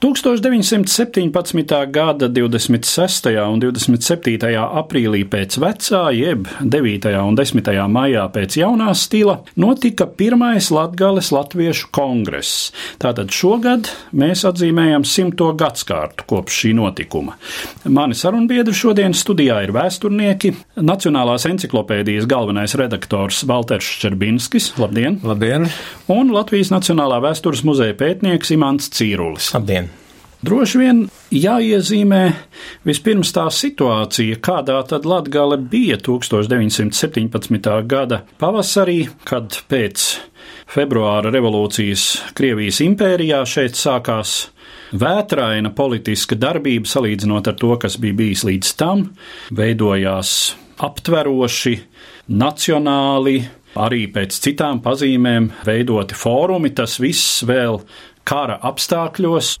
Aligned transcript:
1917. 0.00 1.86
gada 1.90 2.28
26. 2.28 3.26
un 3.50 3.58
27. 3.58 4.52
aprīlī 4.54 5.24
pēc 5.26 5.56
vecā, 5.58 6.02
jeb 6.14 6.46
9. 6.62 7.10
un 7.18 7.34
10. 7.34 7.70
maijā 7.90 8.28
pēc 8.30 8.60
jaunā 8.60 8.92
stila 8.94 9.40
notika 9.58 10.06
pirmais 10.06 10.70
Latgales 10.70 11.32
Latviešu 11.34 11.90
kongress. 11.90 12.70
Tātad 13.02 13.34
šogad 13.34 13.90
mēs 14.14 14.44
atzīmējam 14.46 15.02
simto 15.02 15.50
gadskārtu 15.58 16.28
kopš 16.30 16.60
šī 16.62 16.72
notikuma. 16.78 17.34
Mani 17.90 18.14
sarunbiedri 18.14 18.78
šodien 18.78 19.18
studijā 19.18 19.64
ir 19.66 19.74
vēsturnieki, 19.74 20.54
Nacionālās 20.78 21.48
encyklopēdijas 21.50 22.30
galvenais 22.30 22.78
redaktors 22.78 23.42
Valters 23.50 23.90
Ščerbinskis, 23.96 24.76
labdien! 24.78 25.18
Labdien! 25.26 25.66
Un 26.06 26.30
Latvijas 26.30 26.70
Nacionālā 26.70 27.18
vēstures 27.26 27.66
muzeja 27.66 27.98
pētnieks 27.98 28.54
Imants 28.54 28.94
Cīrulis. 28.94 29.50
Labdien! 29.58 29.87
Droši 30.38 30.78
vien 30.78 31.00
jāiezīmē 31.34 32.20
vispirms 32.86 33.32
tā 33.34 33.48
situācija, 33.50 34.36
kādā 34.38 34.76
tad 34.86 35.06
Latgale 35.08 35.56
bija 35.58 35.96
1917. 35.98 37.72
gada 37.90 38.20
pavasarī, 38.38 39.08
kad 39.26 39.58
pēc 39.66 40.04
februāra 40.70 41.32
revolūcijas 41.34 42.04
Krievijas 42.38 42.78
impērijā 42.84 43.42
šeit 43.50 43.74
sākās 43.80 44.36
vētraina 44.94 45.72
politiska 45.74 46.38
darbība 46.38 46.86
salīdzinot 46.86 47.50
ar 47.50 47.58
to, 47.58 47.74
kas 47.82 47.98
bija 47.98 48.20
bijis 48.22 48.46
līdz 48.46 48.74
tam, 48.78 49.08
veidojās 49.50 50.34
aptveroši, 50.86 51.74
nacionāli, 52.30 53.40
arī 53.74 54.06
pēc 54.14 54.38
citām 54.46 54.78
pazīmēm 54.86 55.50
veidoti 55.66 56.14
fórumi, 56.14 56.70
tas 56.78 57.00
viss 57.02 57.42
vēl 57.48 57.82
kara 58.28 58.58
apstākļos, 58.68 59.56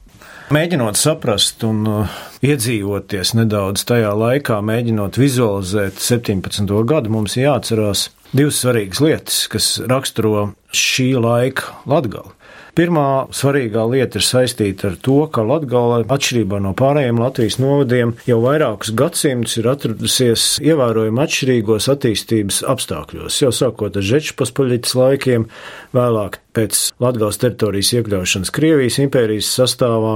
Mēģinot 0.48 0.96
saprast 0.96 1.60
un 1.68 1.82
uh, 1.84 2.12
iedzīvoties 2.40 3.34
nedaudz 3.36 3.82
tajā 3.84 4.14
laikā, 4.16 4.62
mēģinot 4.64 5.18
vizualizēt 5.20 6.00
17. 6.00 6.64
gadu, 6.88 7.12
mums 7.12 7.36
jāatcerās 7.36 8.06
divas 8.32 8.62
svarīgas 8.62 9.02
lietas, 9.04 9.42
kas 9.52 9.66
raksturo 9.92 10.54
šī 10.72 11.10
laika 11.20 11.76
latgali. 11.84 12.32
Pirmā 12.78 13.26
svarīgā 13.34 13.82
lieta 13.90 14.20
ir 14.20 14.24
saistīta 14.24 14.88
ar 14.88 14.96
to, 15.04 15.18
ka 15.34 15.44
Latvija, 15.44 16.04
atšķirībā 16.14 16.62
no 16.64 16.72
pārējiem 16.78 17.20
Latvijas 17.20 17.58
novadiem, 17.60 18.16
jau 18.24 18.38
vairākus 18.44 18.94
gadsimtus 18.96 19.58
ir 19.60 19.68
atradusies 19.68 20.44
ievērojami 20.64 21.24
atšķirīgos 21.26 21.90
attīstības 21.92 22.62
apstākļos. 22.72 23.42
Jau 23.42 23.52
sākot 23.52 23.98
ar 23.98 24.12
Žečpaspaļitas 24.14 24.96
laikiem, 24.96 25.48
vēlāk 25.92 26.38
pēc 26.56 26.80
Latvijas 27.02 27.38
teritorijas 27.42 27.92
iekļaušanas 27.98 28.52
Krievijas 28.54 28.98
impērijas 29.02 29.50
sastāvā, 29.58 30.14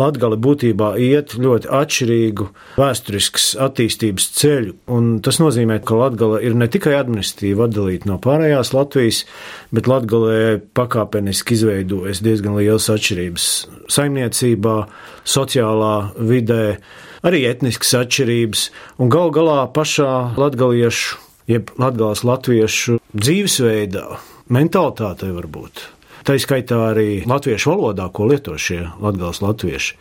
Latvija 0.00 0.38
būtībā 0.46 0.94
iet 1.02 1.36
ļoti 1.38 1.70
atšķirīgu 1.78 2.48
vēsturisks 2.80 3.50
attīstības 3.64 4.28
ceļu, 4.38 4.76
un 4.94 5.10
tas 5.24 5.40
nozīmē, 5.42 5.80
ka 5.84 5.98
Latvija 6.00 6.40
ir 6.48 6.56
ne 6.58 6.68
tikai 6.70 6.96
administratīvi 6.98 7.66
atdalīta 7.68 8.10
no 8.10 8.18
pārējās 8.22 8.74
Latvijas, 8.76 9.24
bet 9.74 9.90
Latvijai 9.90 10.60
pakāpeniski 10.76 11.58
izveidojas 11.58 12.22
diezgan 12.24 12.58
liels 12.58 12.90
atšķirības 12.92 13.48
saimniecībā, 13.92 14.76
sociālā 15.28 15.94
vidē, 16.18 16.78
arī 17.24 17.44
etniskas 17.48 17.94
atšķirības, 18.02 18.68
un 19.00 19.12
gal 19.12 19.32
galā 19.34 19.64
pašā 19.74 20.36
latgaliešu, 20.40 21.20
jeb 21.50 21.72
latgales 21.80 22.24
latviešu 22.24 22.98
dzīvesveidā, 23.12 24.06
mentalitātei 24.52 25.32
varbūt. 25.34 25.88
Tā 26.24 26.38
izskaitā 26.38 26.78
arī 26.88 27.20
latviešu 27.28 27.74
valodā, 27.74 28.06
ko 28.08 28.24
lieto 28.30 28.54
šie 28.56 28.78
latgales 28.96 29.42
latvieši. 29.44 29.96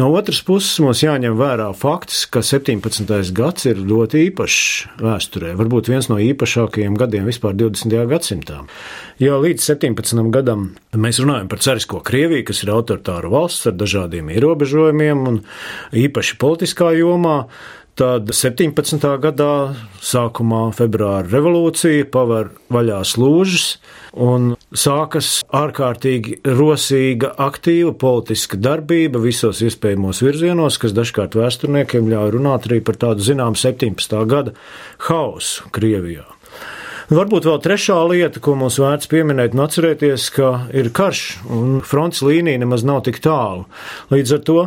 No 0.00 0.06
otras 0.16 0.38
puses 0.46 0.78
mums 0.80 1.02
jāņem 1.02 1.34
vērā 1.36 1.66
fakts, 1.76 2.22
ka 2.32 2.40
17. 2.40 3.04
gads 3.36 3.68
ir 3.68 3.82
ļoti 3.84 4.22
īpašs 4.30 5.02
vēsturē, 5.04 5.52
varbūt 5.58 5.90
viens 5.92 6.08
no 6.08 6.16
īpašākajiem 6.24 6.96
gadiem 6.96 7.28
vispār 7.28 7.52
20. 7.58 7.98
gadsimtā. 8.08 8.62
Jo 9.20 9.42
līdz 9.44 9.66
17. 9.74 10.24
gadam 10.32 10.70
mēs 10.96 11.20
runājam 11.20 11.52
par 11.52 11.60
carisko 11.60 12.00
Krieviju, 12.00 12.46
kas 12.48 12.64
ir 12.64 12.72
autoritāra 12.72 13.28
valsts 13.28 13.68
ar 13.68 13.76
dažādiem 13.76 14.32
ierobežojumiem 14.32 15.26
un 15.28 15.42
īpaši 15.92 16.40
politiskā 16.40 16.94
jomā. 16.96 17.42
Tad 17.98 18.30
17. 18.30 19.02
gadā 19.18 19.74
sākumā 20.06 20.68
februāra 20.78 21.26
revolūcija 21.32 22.04
paver 22.14 22.52
vaļā 22.70 23.00
slūžas 23.02 23.64
un 24.14 24.52
sākas 24.70 25.32
ārkārtīgi 25.50 26.36
rosīga, 26.46 27.32
aktīva 27.48 27.96
politiska 27.98 28.60
darbība 28.62 29.18
visos 29.26 29.64
iespējamos 29.66 30.22
virzienos, 30.22 30.78
kas 30.78 30.94
dažkārt 30.94 31.34
vēsturniekiem 31.42 32.06
ļauj 32.14 32.36
runāt 32.38 32.70
arī 32.70 32.78
par 32.86 33.02
tādu 33.02 33.26
zinām 33.32 33.58
17. 33.58 34.18
gada 34.30 34.54
hausu 35.10 35.66
Krievijā. 35.74 36.37
Varbūt 37.08 37.46
vēl 37.48 37.60
trešā 37.64 37.94
lieta, 38.10 38.40
ko 38.44 38.52
mums 38.60 38.74
vērts 38.82 39.08
pieminēt 39.08 39.54
un 39.56 39.62
atcerēties, 39.64 40.26
ka 40.34 40.48
ir 40.76 40.90
karš 40.92 41.22
un 41.56 41.78
fronts 41.80 42.20
līnija 42.20 42.60
nemaz 42.60 42.84
nav 42.84 43.00
tik 43.06 43.22
tālu. 43.24 43.64
Līdz 44.12 44.34
ar 44.36 44.42
to 44.44 44.58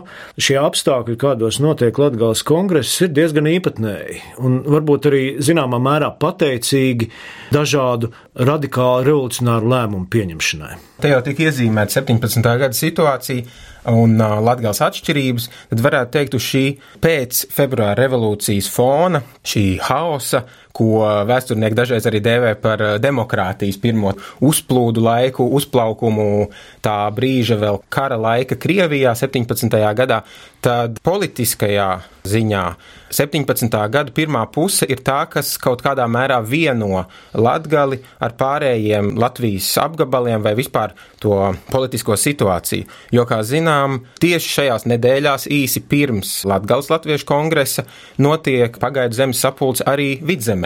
šie 0.41 0.57
apstākļi, 0.57 1.19
kādos 1.21 1.59
notiek 1.61 2.01
Latgales 2.01 2.41
kongress, 2.41 2.97
ir 3.05 3.13
diezgan 3.13 3.45
īpatnēji 3.51 4.17
un 4.41 4.57
varbūt 4.65 5.05
arī 5.11 5.23
zināmā 5.37 5.77
mērā 5.85 6.09
pateicīgi 6.17 7.11
dažādu 7.53 8.09
radikālu 8.33 9.05
revolucionāru 9.11 9.69
lēmumu 9.75 10.09
pieņemšanai. 10.09 10.79
Te 11.01 11.13
jau 11.13 11.21
tika 11.25 11.45
iezīmēta 11.45 12.01
17. 12.01 12.41
gada 12.41 12.77
situācija 12.77 13.45
un 13.89 14.17
uh, 14.21 14.35
Latvijas 14.41 14.81
atšķirības, 14.85 15.47
tad 15.71 15.81
varētu 15.81 16.13
teikt, 16.13 16.35
uz 16.37 16.45
šī 16.45 16.65
pēc 17.01 17.45
februāra 17.53 17.97
revolūcijas 18.03 18.69
fona, 18.69 19.23
šī 19.45 19.65
hausa, 19.87 20.43
ko 20.75 21.03
vēsturnieki 21.29 21.77
dažreiz 21.77 22.07
arī 22.09 22.21
dēvē 22.23 22.53
par 22.61 22.83
demokrātijas 23.03 23.79
pirmo 23.81 24.15
uzplūdu 24.43 25.03
laiku, 25.03 25.47
uzplaukumu, 25.57 26.47
tā 26.85 26.97
brīža 27.15 27.59
vēl 27.61 27.81
kara 27.91 28.19
laika 28.21 28.57
Krievijā 28.59 29.13
17. 29.17 29.77
gadā, 29.97 30.21
tad 30.61 31.01
politiskajā 31.05 31.91
ziņā 32.27 32.65
17. 33.11 33.67
gada 33.91 34.11
pirmā 34.15 34.45
puse 34.53 34.85
ir 34.87 35.01
tā, 35.03 35.25
kas 35.29 35.57
kaut 35.59 35.81
kādā 35.83 36.05
mērā 36.07 36.37
vieno 36.47 37.03
Latgali 37.35 37.99
ar 38.23 38.35
pārējiem 38.39 39.11
Latvijas 39.19 39.67
apgabaliem 39.81 40.43
vai 40.45 40.53
vispār 40.55 40.93
to 41.19 41.35
politisko 41.71 42.15
situāciju. 42.15 42.87
Jo, 43.11 43.25
kā 43.27 43.41
zinām, 43.43 43.99
tieši 44.23 44.53
šajās 44.55 44.87
nedēļās 44.87 45.49
īsi 45.51 45.83
pirms 45.91 46.45
Latgales 46.47 46.87
Latviešu 46.93 47.27
kongresa 47.27 47.83
notiek 48.21 48.79
pagaidu 48.79 49.17
zemes 49.17 49.41
sapulce 49.43 49.83
arī 49.83 50.13
Vidzemē, 50.23 50.60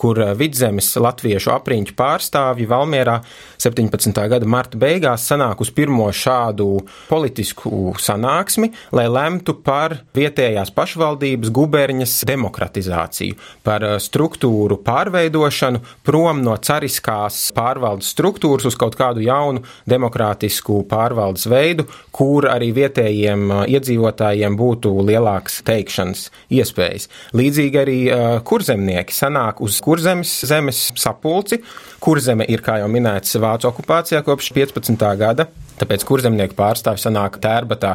kur 0.00 0.20
Vidzemes 0.38 0.92
latviešu 1.00 1.52
apriņķu 1.56 1.94
pārstāvji 1.98 2.68
Valmierā 2.70 3.18
17. 3.60 4.14
gada 4.30 4.46
marta 4.48 4.78
beigās 4.80 5.26
sanāk 5.28 5.60
uz 5.64 5.70
pirmo 5.74 6.06
šādu 6.14 6.68
politisku 7.08 7.94
sanāksmi, 8.00 8.70
lai 8.96 9.06
lemtu 9.10 9.56
par 9.64 9.98
vietējās 10.16 10.72
pašvaldības 10.76 11.52
guberņas 11.54 12.14
demokratizāciju, 12.30 13.38
par 13.66 13.84
struktūru 14.02 14.80
pārveidošanu 14.86 15.82
prom 16.06 16.42
no 16.44 16.56
cariskās 16.56 17.48
pārvaldes 17.56 18.12
struktūras 18.14 18.68
uz 18.70 18.78
kaut 18.80 18.96
kādu 18.98 19.24
jaunu 19.24 19.64
demokrātisku 19.90 20.82
pārvaldes 20.90 21.48
veidu, 21.50 21.86
kur 22.14 22.48
arī 22.50 22.70
vietējiem 22.76 23.66
iedzīvotājiem 23.66 24.56
būtu 24.58 24.94
lielāks 25.08 25.60
teikšanas 25.66 26.28
iespējas. 26.52 27.08
Līdzīgi 27.36 27.80
arī 27.80 27.98
kurzemnieki 28.46 29.14
sanāk 29.14 29.39
uz 29.64 29.80
kurzemes 29.84 30.32
zemes 30.48 30.86
sapulci. 30.98 31.60
Kurzeme 32.02 32.46
ir, 32.48 32.62
kā 32.64 32.78
jau 32.82 32.88
minēts, 32.92 33.38
Vācu 33.40 33.70
okupācijā 33.70 34.22
kopš 34.26 34.52
15. 34.56 35.10
gada. 35.20 35.50
tāpēc 35.80 36.04
kurzemnieku 36.04 36.56
pārstāvji 36.58 37.06
sanāk 37.06 37.38
tērbatā. 37.40 37.94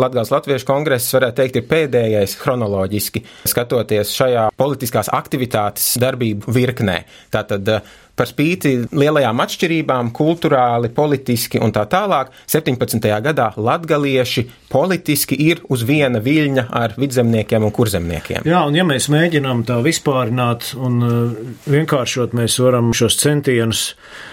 Latvijas 0.00 0.30
Latviešu 0.30 0.66
kongress, 0.66 1.12
varētu 1.14 1.36
teikt, 1.40 1.58
ir 1.60 1.66
pēdējais 1.70 2.36
chronoloģiski 2.40 3.22
skatoties 3.50 4.12
šajā 4.16 4.48
politiskās 4.58 5.10
aktivitātes 5.14 5.92
darbību 6.02 6.54
virknē. 6.54 7.00
Tātad 7.34 7.68
par 8.20 8.28
spīti 8.28 8.74
lielajām 8.92 9.40
atšķirībām, 9.40 10.10
kultūrāli, 10.16 10.90
politiski 10.92 11.60
un 11.62 11.72
tā 11.72 11.86
tālāk, 11.88 12.34
17. 12.52 13.06
gadā 13.24 13.46
latgalieši 13.56 14.44
politiski 14.70 15.38
ir 15.48 15.62
uz 15.72 15.86
viena 15.88 16.20
viļņa 16.22 16.66
ar 16.76 16.94
vidzemniekiem 17.00 17.64
un 17.64 17.72
kurzemniekiem. 17.74 18.44
Jā, 18.48 18.60
un 18.68 18.76
ja 18.76 18.84
mēs 18.86 19.08
mēģinām 19.12 19.64
tā 19.68 19.78
vispārināt 19.84 20.74
un 20.76 21.00
uh, 21.06 21.40
vienkāršot, 21.70 22.36
mēs 22.36 22.58
varam 22.60 22.92
šos 22.96 23.16
centienus 23.22 23.86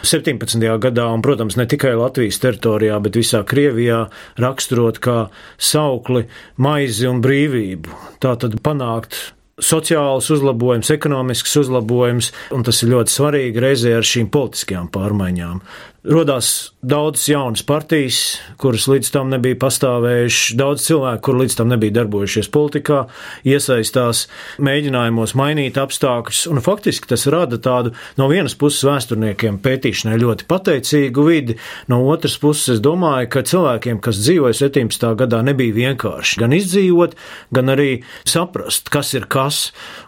17. 0.03 0.67
gadā, 0.83 1.07
un, 1.13 1.23
protams, 1.25 1.55
ne 1.57 1.67
tikai 1.69 1.95
Latvijas 1.97 2.41
teritorijā, 2.43 2.99
bet 3.03 3.17
visā 3.21 3.45
Krievijā 3.47 4.03
raksturot 4.41 4.99
kā 5.03 5.17
saukli 5.55 6.27
maizi 6.59 7.07
un 7.07 7.23
brīvību. 7.23 8.03
Tā 8.19 8.35
tad 8.41 8.59
panākt 8.65 9.36
sociāls 9.57 10.29
uzlabojums, 10.33 10.91
ekonomisks 10.93 11.55
uzlabojums, 11.63 12.31
un 12.53 12.65
tas 12.67 12.81
ir 12.83 12.93
ļoti 12.93 13.13
svarīgi 13.13 13.63
reizē 13.63 13.95
ar 13.97 14.05
šīm 14.05 14.29
politiskajām 14.33 14.91
pārmaiņām. 14.93 15.61
Rodās 16.07 16.71
daudz 16.87 17.25
jaunas 17.27 17.65
partijas, 17.67 18.37
kuras 18.55 18.85
līdz 18.87 19.09
tam 19.11 19.27
nebija 19.27 19.57
pastāvējušas, 19.59 20.53
daudz 20.55 20.85
cilvēku, 20.85 21.19
kur 21.25 21.35
līdz 21.41 21.57
tam 21.59 21.67
nebija 21.73 21.97
darbojušies 21.97 22.47
politikā, 22.53 23.01
iesaistās 23.43 24.21
mēģinājumos 24.63 25.33
mainīt 25.35 25.75
apstākļus, 25.81 26.45
un 26.47 26.63
faktiski 26.63 27.09
tas 27.11 27.27
rada 27.27 27.59
tādu 27.59 27.91
no 28.15 28.29
vienas 28.31 28.55
puses 28.55 28.85
vēsturniekiem 28.87 29.57
pētīšanai 29.65 30.21
ļoti 30.21 30.47
pateicīgu 30.47 31.25
vidi, 31.27 31.57
no 31.91 31.99
otras 32.07 32.37
puses 32.39 32.77
es 32.77 32.79
domāju, 32.85 33.27
ka 33.33 33.43
cilvēkiem, 33.51 33.99
kas 33.99 34.21
dzīvoja 34.23 34.55
17. 34.61 35.09
gadā, 35.19 35.43
nebija 35.43 35.75
vienkārši 35.75 36.39
gan 36.39 36.55
izdzīvot, 36.55 37.19
gan 37.51 37.75
arī 37.75 37.89
saprast, 38.23 38.87
kas 38.95 39.11
ir 39.19 39.27
kas. 39.27 39.59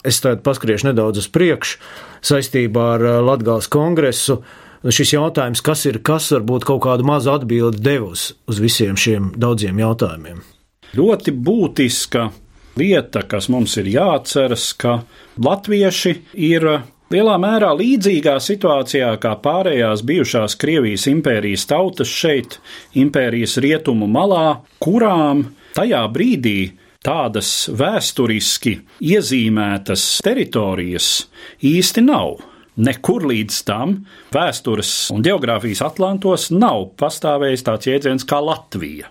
Es 0.08 0.24
tagad 0.24 0.48
paskriešu 0.48 0.94
nedaudz 0.94 1.26
uz 1.26 1.28
priekšu 1.28 1.84
saistībā 2.32 2.90
ar 2.96 3.08
Latgales 3.28 3.68
kongresu 3.68 4.40
šis 4.86 5.16
jautājums, 5.16 5.64
kas 5.66 5.86
ir 5.90 6.00
kas, 6.06 6.30
varbūt 6.36 6.68
kaut 6.68 6.84
kādu 6.86 7.08
mazu 7.08 7.34
atbildi 7.34 7.82
devusi 7.84 8.36
uz 8.50 8.62
visiem 8.64 9.00
šiem 9.00 9.34
daudziem 9.40 9.82
jautājumiem. 9.82 10.40
Ļoti 10.96 11.34
būtiska 11.36 12.30
lieta, 12.80 13.26
kas 13.28 13.50
mums 13.52 13.76
ir 13.82 13.90
jāatceras, 13.92 14.72
ka 14.80 15.02
latvieši 15.38 16.16
ir 16.34 16.66
lielā 17.14 17.36
mērā 17.42 17.74
līdzīgā 17.78 18.38
situācijā 18.42 19.12
kā 19.22 19.36
pārējās 19.44 20.04
bijušās 20.08 20.58
Krievijas 20.62 21.08
impērijas 21.12 21.68
tautas 21.70 22.12
šeit, 22.14 22.60
impērijas 22.98 23.58
rietumu 23.62 24.10
malā, 24.10 24.62
kurām 24.82 25.50
tajā 25.78 26.06
brīdī 26.14 26.60
tādas 27.06 27.70
vēsturiski 27.72 28.80
iezīmētas 29.12 30.20
teritorijas 30.26 31.12
īsti 31.66 32.06
nav. 32.06 32.49
Nekur 32.80 33.28
līdz 33.28 33.62
tam 33.68 33.96
vēstures 34.32 34.92
un 35.12 35.24
geogrāfijas 35.26 35.84
atlantos 35.84 36.50
nav 36.56 36.94
pastāvējis 37.00 37.66
tāds 37.68 37.90
jēdziens 37.92 38.28
kā 38.28 38.40
Latvija. 38.44 39.10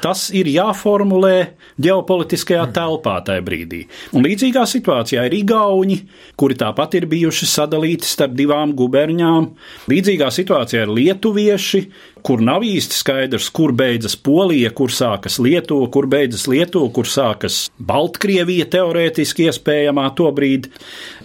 Tas 0.00 0.28
ir 0.34 0.48
jāformulē 0.48 1.34
ģeopolitiskajā 1.82 2.62
mm. 2.64 2.74
telpā 2.76 3.16
tajā 3.26 3.42
brīdī. 3.44 3.82
Un 4.16 4.24
līdzīgā 4.24 4.62
situācijā 4.68 5.26
ir 5.28 5.36
Igauni, 5.36 5.98
kuri 6.38 6.56
tāpat 6.58 6.96
ir 7.00 7.08
bijuši 7.10 7.48
sadalīti 7.50 8.08
starp 8.08 8.36
divām 8.38 8.72
guberņām. 8.78 9.50
Līdzīgā 9.92 10.30
situācijā 10.32 10.86
ir 10.86 10.94
lietuvieši, 10.96 11.82
kur 12.26 12.44
nav 12.44 12.64
īsti 12.66 13.00
skaidrs, 13.00 13.50
kur 13.54 13.74
beidzas 13.76 14.16
Polija, 14.16 14.72
kur 14.76 14.94
sākas 14.94 15.40
Lietuva, 15.42 15.90
kur 15.92 16.08
beidzas 16.10 16.46
Lietuva, 16.50 16.90
kur 16.94 17.10
sākas 17.10 17.66
Baltkrievija 17.76 18.70
teorētiski 18.72 19.50
iespējamā 19.50 20.08
to 20.16 20.30
brīdi. 20.36 20.72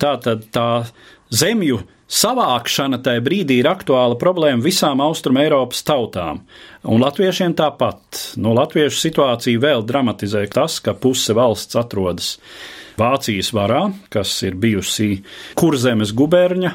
Tā 0.01 0.17
tad 0.23 0.49
tā 0.53 0.69
zemju 1.31 1.79
savākšana 2.11 2.99
tajā 3.03 3.23
brīdī 3.23 3.61
ir 3.61 3.69
aktuāla 3.71 4.17
problēma 4.19 4.63
visām 4.63 5.01
Austrum 5.03 5.39
Eiropas 5.41 5.83
tautām. 5.87 6.43
Un 6.83 7.03
latviešiem 7.03 7.55
tāpat. 7.57 8.35
No 8.41 8.55
latviešu 8.57 8.99
situāciju 8.99 9.63
vēl 9.63 9.85
dramatizē 9.87 10.43
tas, 10.51 10.79
ka 10.83 10.93
puse 10.93 11.35
valsts 11.37 11.79
atrodas 11.79 12.35
Vācijas 12.99 13.53
varā, 13.55 13.85
kas 14.11 14.33
ir 14.45 14.57
bijusi 14.59 15.21
kurzemes 15.57 16.11
guberņa, 16.13 16.73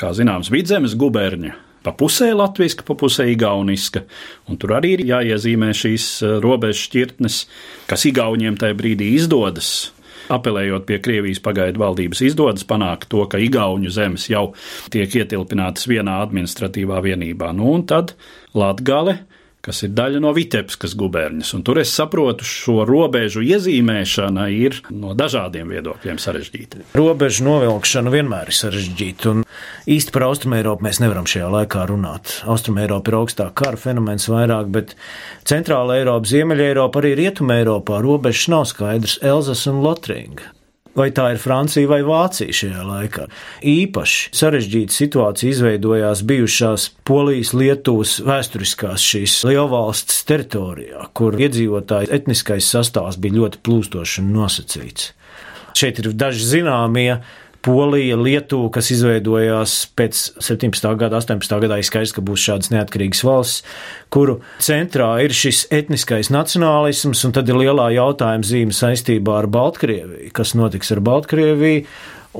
kā 0.00 0.12
zināms, 0.16 0.52
vidzemes 0.54 0.94
guberņa. 0.96 1.56
Pa 1.86 1.92
pusē 1.94 2.32
latviešu, 2.34 2.82
pa 2.86 2.96
pusē 2.98 3.28
igauniska. 3.30 4.02
Un 4.50 4.58
tur 4.58 4.74
arī 4.78 4.96
ir 4.96 5.04
jāiezīmē 5.10 5.70
šīs 5.76 6.06
eh, 6.22 6.38
robežu 6.42 6.88
šķirtnes, 6.88 7.42
kas 7.90 8.06
igauniem 8.10 8.58
tajā 8.58 8.78
brīdī 8.78 9.12
izdodas 9.18 9.90
apelējot 10.32 10.86
pie 10.88 10.98
Krievijas 11.02 11.40
pagaidu 11.44 11.82
valdības, 11.82 12.22
izdodas 12.26 12.66
panākt 12.68 13.10
to, 13.12 13.24
ka 13.30 13.40
Igaunu 13.42 13.92
zemes 13.92 14.28
jau 14.30 14.48
tiek 14.92 15.12
ietilpinātas 15.20 15.88
vienā 15.90 16.18
administratīvā 16.24 17.02
vienībā. 17.04 17.52
Nu, 17.56 17.72
un 17.76 17.86
tad 17.88 18.16
Latgale 18.56 19.20
kas 19.66 19.82
ir 19.86 19.92
daļa 19.96 20.22
no 20.22 20.32
Vitebskas 20.36 20.94
guberņas. 20.98 21.52
Un 21.56 21.64
tur 21.66 21.80
es 21.82 21.92
saprotu, 21.94 22.46
šo 22.46 22.84
robežu 22.88 23.42
iezīmēšana 23.44 24.46
ir 24.54 24.80
no 24.94 25.14
dažādiem 25.18 25.72
viedokļiem 25.74 26.20
sarežģīta. 26.22 26.84
Robežu 26.96 27.46
novilkšana 27.48 28.12
vienmēr 28.14 28.52
ir 28.52 28.58
sarežģīta, 28.60 29.34
un 29.34 29.44
īsti 29.90 30.14
par 30.14 30.28
Austrumēropu 30.30 30.86
mēs 30.86 31.02
nevaram 31.02 31.28
šajā 31.28 31.50
laikā 31.58 31.86
runāt. 31.90 32.38
Austrumēropa 32.46 33.12
ir 33.12 33.20
augstāk 33.20 33.54
kara 33.58 33.80
fenomens 33.80 34.28
vairāk, 34.30 34.70
bet 34.74 34.96
Centrāla 35.46 36.00
Eiropa, 36.00 36.30
Ziemeļa 36.30 36.70
Eiropa, 36.72 37.02
arī 37.02 37.16
Rietuma 37.22 37.60
Eiropā 37.60 38.02
robežas 38.04 38.50
nav 38.52 38.68
skaidrs 38.70 39.20
Elzas 39.26 39.66
un 39.70 39.82
Lotringa 39.84 40.55
vai 40.96 41.10
tā 41.14 41.28
ir 41.34 41.40
Francija 41.42 41.88
vai 41.90 42.00
Vācija 42.06 42.54
šajā 42.56 42.84
laikā. 42.86 43.26
Īpaši 43.66 44.32
sarežģīta 44.36 44.96
situācija 44.96 45.52
izveidojās 45.52 46.24
bijušās 46.26 46.88
Polijas, 47.06 47.52
Lietuvas 47.56 48.16
vēsturiskās 48.26 49.04
šīs 49.04 49.38
lielvalsts 49.48 50.24
teritorijā, 50.28 51.08
kur 51.16 51.36
iedzīvotāju 51.38 52.12
etniskais 52.16 52.68
sastāvs 52.72 53.20
bija 53.20 53.42
ļoti 53.42 53.62
plūstošs 53.66 54.20
un 54.22 54.32
nosacīts. 54.36 55.12
Šeit 55.76 56.00
ir 56.00 56.14
daži 56.16 56.46
zināmie 56.56 57.10
Polija, 57.66 58.14
Lietuva, 58.14 58.68
kas 58.76 58.92
izveidojās 58.94 59.72
pēc 59.98 60.20
17. 60.38 60.86
gada, 61.00 61.18
18. 61.18 61.56
gadā, 61.64 61.80
ir 61.80 61.86
skaidrs, 61.88 62.12
ka 62.14 62.22
būs 62.22 62.44
šādas 62.46 62.70
neatkarīgas 62.70 63.24
valsts, 63.26 63.64
kuru 64.14 64.36
centrā 64.62 65.08
ir 65.24 65.34
šis 65.34 65.64
etniskais 65.74 66.30
nacionālisms, 66.30 67.24
un 67.26 67.34
tad 67.34 67.50
ir 67.50 67.58
lielā 67.58 67.88
jautājuma 67.96 68.46
zīme 68.46 68.76
saistībā 68.76 69.40
ar 69.40 69.50
Baltkrieviju, 69.50 70.30
kas 70.36 70.54
notiks 70.54 70.94
ar 70.94 71.02
Baltkrieviju, 71.10 71.82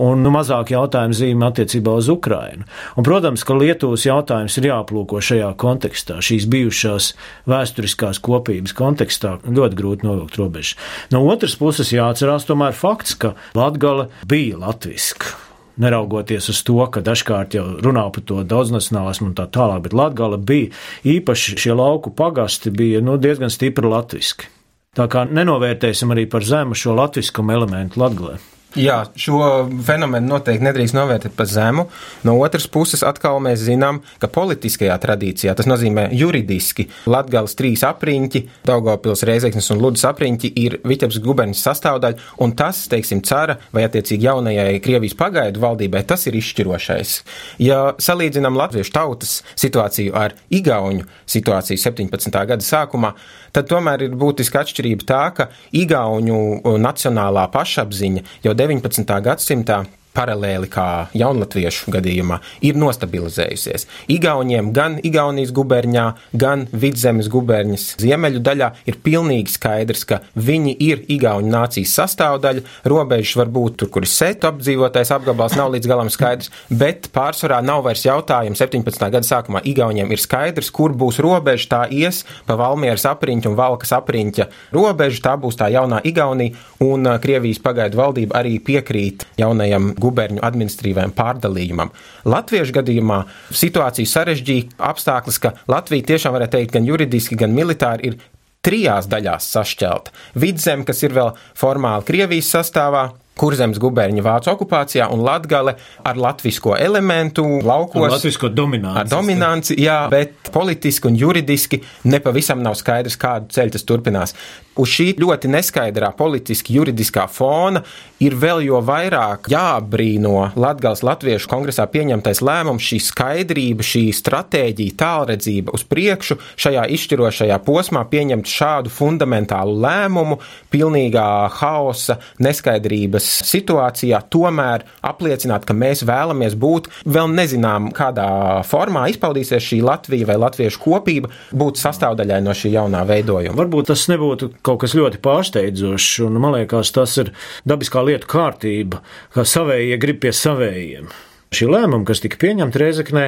un 0.03 0.23
nu, 0.25 0.33
mazāk 0.35 0.73
jautājumu 0.75 1.17
zīme 1.17 1.47
attiecībā 1.49 1.95
uz 2.01 2.11
Ukrainu. 2.13 2.67
Un, 2.97 3.07
protams, 3.07 3.45
ka 3.47 3.57
Lietuvas 3.57 4.07
jautājums 4.07 4.59
ir 4.61 4.69
jāplūko 4.71 5.23
šajā 5.25 5.53
kontekstā, 5.61 6.19
šīs 6.25 6.49
bijušās 6.53 7.11
vēsturiskās 7.51 8.21
kopības 8.25 8.77
kontekstā, 8.77 9.37
ļoti 9.47 9.79
grūti 9.79 10.09
novilkt 10.09 10.39
robežas. 10.41 10.77
No 11.15 11.25
otras 11.27 11.57
puses 11.61 11.95
jāatcerās 11.95 12.49
tomēr 12.49 12.77
fakts, 12.77 13.17
ka 13.19 13.35
Latgala 13.57 14.11
bija 14.29 14.61
latviska. 14.61 15.35
Neraugoties 15.77 16.49
uz 16.49 16.63
to, 16.65 16.79
ka 16.89 17.03
dažkārt 17.05 17.55
jau 17.59 17.67
runā 17.85 18.07
par 18.13 18.25
to 18.25 18.41
daudznacionālismu 18.49 19.31
un 19.31 19.37
tā 19.37 19.45
tālāk, 19.53 19.83
bet 19.85 19.97
Latgala 19.97 20.41
bija 20.41 20.73
īpaši 21.05 21.59
šie 21.61 21.77
lauku 21.77 22.15
pagasti 22.17 22.73
bija 22.73 23.05
nu, 23.05 23.19
diezgan 23.21 23.53
stipri 23.53 23.93
latviski. 23.93 24.49
Tā 24.97 25.05
kā 25.13 25.27
nenovērtēsim 25.29 26.15
arī 26.15 26.25
par 26.33 26.45
zemu 26.49 26.77
šo 26.79 26.97
latviskumu 26.97 27.53
elementu 27.53 28.01
Latgalē. 28.01 28.39
Jā, 28.77 28.97
šo 29.17 29.39
fenomenu 29.87 30.35
noteikti 30.35 30.65
nedrīkst 30.67 30.97
novērtēt 30.97 31.33
par 31.37 31.49
zemu. 31.49 31.87
No 32.29 32.35
otras 32.45 32.67
puses, 32.69 33.01
atkal 33.07 33.39
mēs 33.41 33.63
zinām, 33.65 34.03
ka 34.21 34.29
politiskajā 34.29 34.99
tradīcijā, 35.01 35.55
tas 35.57 35.69
nozīmē 35.71 36.11
juridiski, 36.13 36.85
Latgales 37.09 37.57
trīs 37.57 37.81
apriņķi, 37.89 38.43
Daugavpils, 38.69 39.25
Reizeknes 39.29 39.71
un 39.73 39.81
Ludas 39.81 40.05
apriņķi 40.11 40.51
ir 40.61 40.77
Vitebs 40.85 41.23
guberņas 41.25 41.63
sastāvdaļa, 41.65 42.29
un 42.45 42.53
tas, 42.59 42.83
teiksim, 42.93 43.23
cara 43.25 43.57
vai 43.73 43.87
attiecīgi 43.89 44.29
jaunajai 44.29 44.83
Krievijas 44.85 45.17
pagaidu 45.17 45.65
valdībai, 45.65 46.05
tas 46.05 46.29
ir 46.29 46.37
izšķirošais. 46.37 47.17
Ja 47.65 47.81
salīdzinām 47.97 48.61
latviešu 48.61 48.93
tautas 48.93 49.39
situāciju 49.57 50.13
ar 50.21 50.37
Igauņu 50.53 51.09
situāciju 51.25 51.81
17. 51.81 52.37
gada 52.53 52.69
sākumā, 52.69 53.15
tad 53.57 53.71
tomēr 53.71 54.05
ir 54.05 54.17
būtiska 54.21 54.61
atšķirība 54.65 55.07
tā, 55.09 55.23
ka 55.37 55.49
Igauņu 55.77 56.41
nacionālā 56.83 57.47
pašapziņa 57.55 58.25
jau 58.45 58.53
19. 58.57 59.21
gadsimtā 59.25 59.85
paralēli 60.17 60.71
kā 60.73 60.87
jaunatviešu 61.17 61.93
gadījumā, 61.95 62.41
ir 62.65 62.79
nostabilizējusies. 62.81 63.87
Igauniem 64.13 64.73
gan 64.77 64.99
Igaunijas 65.05 65.53
guberņā, 65.57 66.07
gan 66.37 66.67
Vidzemes 66.73 67.29
guberņas 67.33 67.87
ziemeļu 68.03 68.43
daļā 68.45 68.71
ir 68.89 68.99
pilnīgi 69.05 69.55
skaidrs, 69.55 70.07
ka 70.09 70.21
viņi 70.35 70.75
ir 70.89 71.05
Igauņu 71.17 71.53
nācijas 71.53 71.95
sastāvdaļa. 72.01 72.65
Robežas 72.89 73.37
var 73.39 73.53
būt 73.53 73.81
tur, 73.83 73.93
kur 73.93 74.07
ir 74.07 74.11
setu 74.11 74.51
apdzīvotais 74.51 75.13
apgabals, 75.15 75.57
nav 75.59 75.73
līdz 75.75 75.91
galam 75.91 76.11
skaidrs, 76.13 76.53
bet 76.71 77.11
pārsvarā 77.15 77.61
nav 77.65 77.85
vairs 77.87 78.07
jautājumu. 78.07 78.59
17. 78.59 79.09
gada 79.13 79.27
sākumā 79.27 79.63
Igauniem 79.69 80.13
ir 80.15 80.23
skaidrs, 80.23 80.73
kur 80.75 80.95
būs 80.97 81.21
robeža, 81.25 81.69
tā 81.73 81.83
ies 81.93 82.23
pa 82.47 82.57
Valmieras 82.59 83.07
apriņķu 83.11 83.53
un 83.53 83.59
Valkas 83.59 83.93
apriņķa 83.97 84.49
robežu, 84.77 85.23
tā 85.25 85.37
būs 85.41 85.59
tā 85.61 85.71
jaunā 85.75 86.01
Igaunija, 86.07 86.57
un 86.87 87.09
Krievijas 87.23 87.61
pagaidu 87.63 88.01
valdība 88.01 88.41
arī 88.41 88.57
piekrīt 88.63 89.27
jaunajam 89.41 89.93
guberņu 90.07 90.45
administrīvajam 90.47 91.13
pārdalījumam. 91.19 91.93
Latviešu 92.31 92.79
gadījumā 92.79 93.21
situācija 93.51 94.15
sarežģīja 94.15 94.79
apstākļus, 94.93 95.43
ka 95.43 95.55
Latvija 95.71 96.13
tiešām 96.15 96.39
varētu 96.39 96.59
teikt 96.59 96.79
gan 96.79 96.89
juridiski, 96.89 97.39
gan 97.39 97.55
militāri 97.57 98.13
ir 98.13 98.19
trijās 98.67 99.07
daļās 99.11 99.53
sašķelta. 99.55 100.17
Vidzem, 100.43 100.83
kas 100.87 101.05
ir 101.07 101.15
vēl 101.17 101.37
formāli 101.59 102.07
Krievijas 102.09 102.51
sastāvā, 102.57 103.07
Kurzemes 103.37 103.77
gubernija 103.77 104.25
Vācu 104.25 104.49
okupācijā 104.49 105.11
un 105.13 105.21
Latgale 105.21 105.75
ar 106.09 106.17
latvisko 106.17 106.73
elementu 106.81 107.45
laukos. 107.61 108.07
Ar 108.07 108.15
latvisko 108.15 108.49
dominanci. 108.49 109.03
Ar 109.03 109.11
dominanci, 109.11 109.77
jā, 109.83 109.99
bet 110.13 110.49
politiski 110.55 111.11
un 111.11 111.19
juridiski 111.21 111.83
nepavisam 112.09 112.63
nav 112.65 112.79
skaidrs, 112.81 113.19
kādu 113.21 113.53
ceļu 113.53 113.77
tas 113.77 113.85
turpinās. 113.85 114.33
Uz 114.81 114.89
šī 114.93 115.11
ļoti 115.21 115.53
neskaidrā 115.53 116.15
politiski 116.17 116.79
juridiskā 116.79 117.27
fona 117.29 117.85
ir 118.23 118.37
vēl 118.41 118.63
jo 118.65 118.81
vairāk 118.85 119.51
jābrīno 119.53 120.53
Latgales 120.57 121.03
Latviešu 121.05 121.51
kongresā 121.51 121.85
pieņemtais 121.93 122.41
lēmums, 122.45 122.85
šī 122.87 123.01
skaidrība, 123.05 123.85
šī 123.85 124.05
stratēģija, 124.17 124.97
tālredzība 125.01 125.75
uz 125.77 125.85
priekšu 125.89 126.39
šajā 126.57 126.87
izšķirošajā 126.97 127.59
posmā 127.67 128.05
pieņemt 128.09 128.49
šādu 128.49 128.93
fundamentālu 128.93 129.77
lēmumu, 129.85 130.39
pilnīgā 130.73 131.27
haosa, 131.59 132.19
neskaidrības 132.43 133.29
situācijā, 133.51 134.23
tomēr 134.33 134.87
apliecināt, 135.05 135.67
ka 135.69 135.77
mēs 135.77 136.05
vēlamies 136.09 136.57
būt, 136.57 136.89
vēl 137.05 137.29
nezinām, 137.37 137.91
kādā 137.97 138.29
formā 138.69 139.07
izpaudīsies 139.13 139.69
šī 139.73 139.83
Latvija 139.85 140.31
vai 140.31 140.39
latviešu 140.41 140.81
kopība, 140.83 141.31
būt 141.53 141.81
sastāvdaļai 141.83 142.41
no 142.45 142.57
šī 142.57 142.73
jaunā 142.79 143.05
veidojuma. 143.09 143.57
Varbūt 143.61 143.93
tas 143.93 144.07
nebūtu 144.11 144.51
kaut 144.67 144.81
kas 144.85 144.97
ļoti 144.97 145.21
pārsteidzošs, 145.25 146.25
un 146.27 146.41
man 146.41 146.57
liekas, 146.57 146.95
tas 146.97 147.17
ir 147.21 147.33
dabiskā 147.69 148.06
lietu 148.07 148.31
kārtība, 148.31 149.03
kā 149.35 149.47
savējie 149.47 150.01
grib 150.03 150.23
pie 150.25 150.35
savējiem. 150.37 151.09
Šī 151.55 151.69
lēmuma, 151.71 152.03
kas 152.09 152.21
tika 152.25 152.41
pieņemta 152.43 152.81
Reizeknē, 152.83 153.25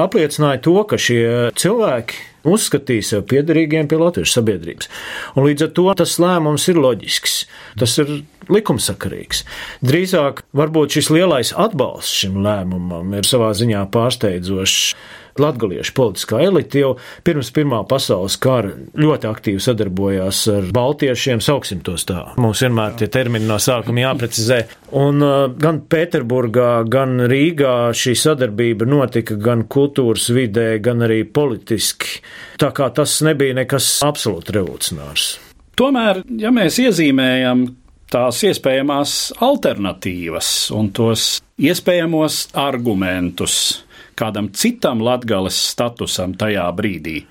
apliecināja 0.00 0.60
to, 0.66 0.76
ka 0.88 0.98
šie 1.00 1.24
cilvēki 1.56 2.18
uzskatīja 2.44 3.06
sevi 3.08 3.24
piederīgiem 3.32 3.88
pie 3.88 3.98
latviešu 4.00 4.36
sabiedrības. 4.36 4.90
Un 5.34 5.48
līdz 5.48 5.66
ar 5.66 5.72
to 5.78 5.86
tas 6.02 6.18
lēmums 6.20 6.68
ir 6.68 6.80
loģisks, 6.80 7.38
tas 7.80 7.96
ir 8.02 8.12
likumsakarīgs. 8.52 9.42
Drīzāk 9.86 10.44
varbūt 10.56 10.98
šis 10.98 11.10
lielais 11.14 11.54
atbalsts 11.56 12.24
šim 12.24 12.42
lēmumam 12.44 13.16
ir 13.16 13.28
savā 13.28 13.54
ziņā 13.56 13.86
pārsteidzošs 13.94 14.92
latgaliešu 15.40 15.94
politiskā 15.96 16.40
elite 16.44 16.82
jau 16.82 16.92
pirms 17.26 17.50
Pirmā 17.54 17.82
pasaules 17.88 18.36
kara 18.42 18.74
ļoti 18.98 19.28
aktīvi 19.30 19.62
sadarbojās 19.62 20.40
ar 20.52 20.68
baltiešiem, 20.74 21.42
sauksim 21.44 21.82
tos 21.86 22.06
tā. 22.08 22.22
Mums 22.40 22.64
vienmēr 22.64 22.98
tie 23.00 23.08
termini 23.12 23.48
no 23.48 23.58
sākuma 23.62 24.06
jāprecizē. 24.06 24.60
Un 24.94 25.22
uh, 25.24 25.46
gan 25.60 25.80
Pēterburgā, 25.90 26.70
gan 26.90 27.18
Rīgā 27.30 27.92
šī 27.96 28.14
sadarbība 28.18 28.88
notika 28.88 29.38
gan 29.40 29.66
kultūras 29.70 30.28
vidē, 30.34 30.74
gan 30.84 31.06
arī 31.06 31.22
politiski. 31.26 32.20
Tā 32.60 32.70
kā 32.74 32.90
tas 32.94 33.18
nebija 33.26 33.56
nekas 33.58 33.96
absolūti 34.06 34.58
revolucionārs. 34.58 35.32
Tomēr, 35.74 36.22
ja 36.38 36.52
mēs 36.54 36.78
iezīmējam 36.78 37.66
tās 38.14 38.42
iespējamās 38.46 39.14
alternatīvas 39.42 40.50
un 40.76 40.92
tos 40.94 41.40
iespējamos 41.58 42.48
argumentus, 42.58 43.83
kādam 44.18 44.50
citam 44.54 45.02
latgales 45.04 45.58
statusam 45.70 46.36
tajā 46.38 46.66
brīdī. 46.76 47.22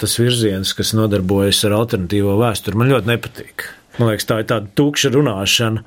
Tas 0.00 0.16
virziens, 0.18 0.72
kas 0.74 0.94
nodarbojas 0.96 1.62
ar 1.68 1.76
alternatīvo 1.76 2.34
vēsturi, 2.40 2.78
man 2.80 2.90
ļoti 2.90 3.10
nepatīk. 3.12 3.68
Man 4.00 4.10
liekas, 4.10 4.26
tā 4.26 4.40
ir 4.42 4.50
tāda 4.50 4.72
tukša 4.74 5.12
runāšana. 5.14 5.84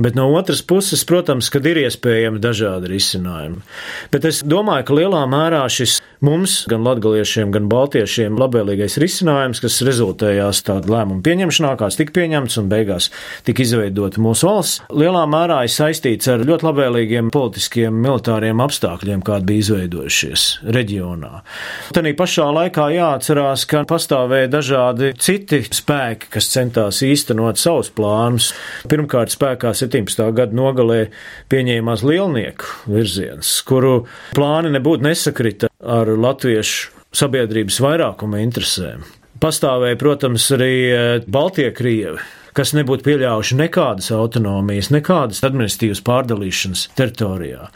Bet 0.00 0.16
no 0.16 0.30
otras 0.32 0.62
puses, 0.64 1.02
protams, 1.04 1.50
ir 1.52 1.82
iespējami 1.82 2.40
dažādi 2.40 2.88
risinājumi. 2.94 3.58
Bet 4.14 4.24
es 4.24 4.40
domāju, 4.40 4.86
ka 4.88 4.96
lielā 4.96 5.26
mērā 5.28 5.66
šis 5.68 5.98
mums, 6.22 6.62
gan 6.70 6.84
latgaliešiem, 6.86 7.50
gan 7.54 7.66
baltiešiem, 7.70 8.38
labvēlīgais 8.40 8.98
risinājums, 9.02 9.60
kas 9.62 9.80
rezultējās 9.86 10.62
tādu 10.66 10.92
lēmumu 10.94 11.22
pieņemšanā, 11.26 11.72
kāds 11.80 11.98
tika 11.98 12.14
pieņemts 12.20 12.58
un 12.62 12.68
beigās 12.70 13.08
tika 13.46 13.64
izveidota 13.64 14.22
mūsu 14.22 14.48
valsts, 14.48 14.82
lielā 14.94 15.24
mērā 15.30 15.62
ir 15.66 15.72
saistīts 15.74 16.30
ar 16.30 16.44
ļoti 16.46 16.68
labvēlīgiem 16.68 17.32
politiskiem, 17.34 17.98
militāriem 18.04 18.62
apstākļiem, 18.62 19.24
kādi 19.26 19.48
bija 19.50 19.66
izveidojušies 19.66 20.46
reģionā. 20.78 21.42
Tanī 21.96 22.14
pašā 22.18 22.46
laikā 22.58 22.88
jāatcerās, 22.94 23.66
ka 23.70 23.82
pastāvēja 23.90 24.52
dažādi 24.52 25.12
citi 25.18 25.62
spēki, 25.66 26.30
kas 26.36 26.50
centās 26.54 27.02
īstenot 27.06 27.60
savus 27.60 27.90
plānus. 27.94 28.52
Pirmkārt, 28.90 29.34
spēkā 29.34 29.74
17. 29.76 30.24
gada 30.36 30.56
nogalē 30.56 31.02
pieņēmās 31.52 32.06
lielnieku 32.06 32.92
virziens, 32.92 33.56
kuru 33.66 34.04
plāni 34.36 34.72
nebūtu 34.76 35.08
nesakrita 35.08 35.71
ar 35.82 36.08
latviešu 36.08 36.92
sabiedrības 37.16 37.80
vairākuma 37.82 38.40
interesēm. 38.42 39.02
Pastāvēja, 39.42 39.98
protams, 39.98 40.46
arī 40.54 40.74
e, 40.86 40.98
Baltie 41.26 41.66
Krievi, 41.74 42.20
kas 42.56 42.74
nebūtu 42.76 43.04
pieļāvuši 43.08 43.56
nekādas 43.58 44.12
autonomijas, 44.14 44.92
nekādas 44.94 45.42
administratīvas 45.46 46.02
pārdalīšanas 46.06 46.84
teritorijā. 46.98 47.66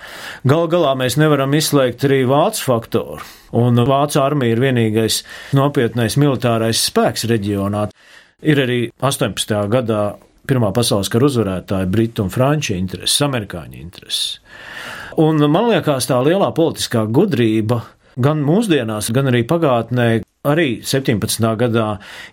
Gal 0.46 0.70
galā 0.70 0.92
mēs 1.00 1.18
nevaram 1.18 1.56
izslēgt 1.58 2.06
arī 2.06 2.22
vācu 2.30 2.68
faktoru, 2.68 3.18
un 3.58 3.82
vācu 3.88 4.22
armija 4.22 4.54
ir 4.54 4.62
vienīgais 4.62 5.22
nopietnais 5.58 6.18
militārais 6.20 6.86
spēks 6.86 7.26
reģionā. 7.32 7.88
Ir 8.46 8.62
arī 8.62 8.80
18. 9.02 9.58
gadā 9.72 10.04
Pirmā 10.46 10.68
pasaules 10.70 11.08
kara 11.10 11.26
uzvarētāja, 11.26 11.88
Britu 11.90 12.22
un 12.22 12.30
Franču 12.30 12.76
intereses, 12.76 13.18
amerikāņu 13.26 13.80
intereses. 13.80 14.38
Un 15.18 15.42
man 15.50 15.70
liekas, 15.72 16.06
tā 16.06 16.20
lielā 16.22 16.52
politiskā 16.54 17.02
gudrība 17.10 17.80
gan 18.16 18.40
mūsdienās, 18.44 19.10
gan 19.14 19.28
arī 19.30 19.42
pagātnē, 19.48 20.08
arī 20.46 20.80
17. 20.86 21.42
gadā 21.58 21.86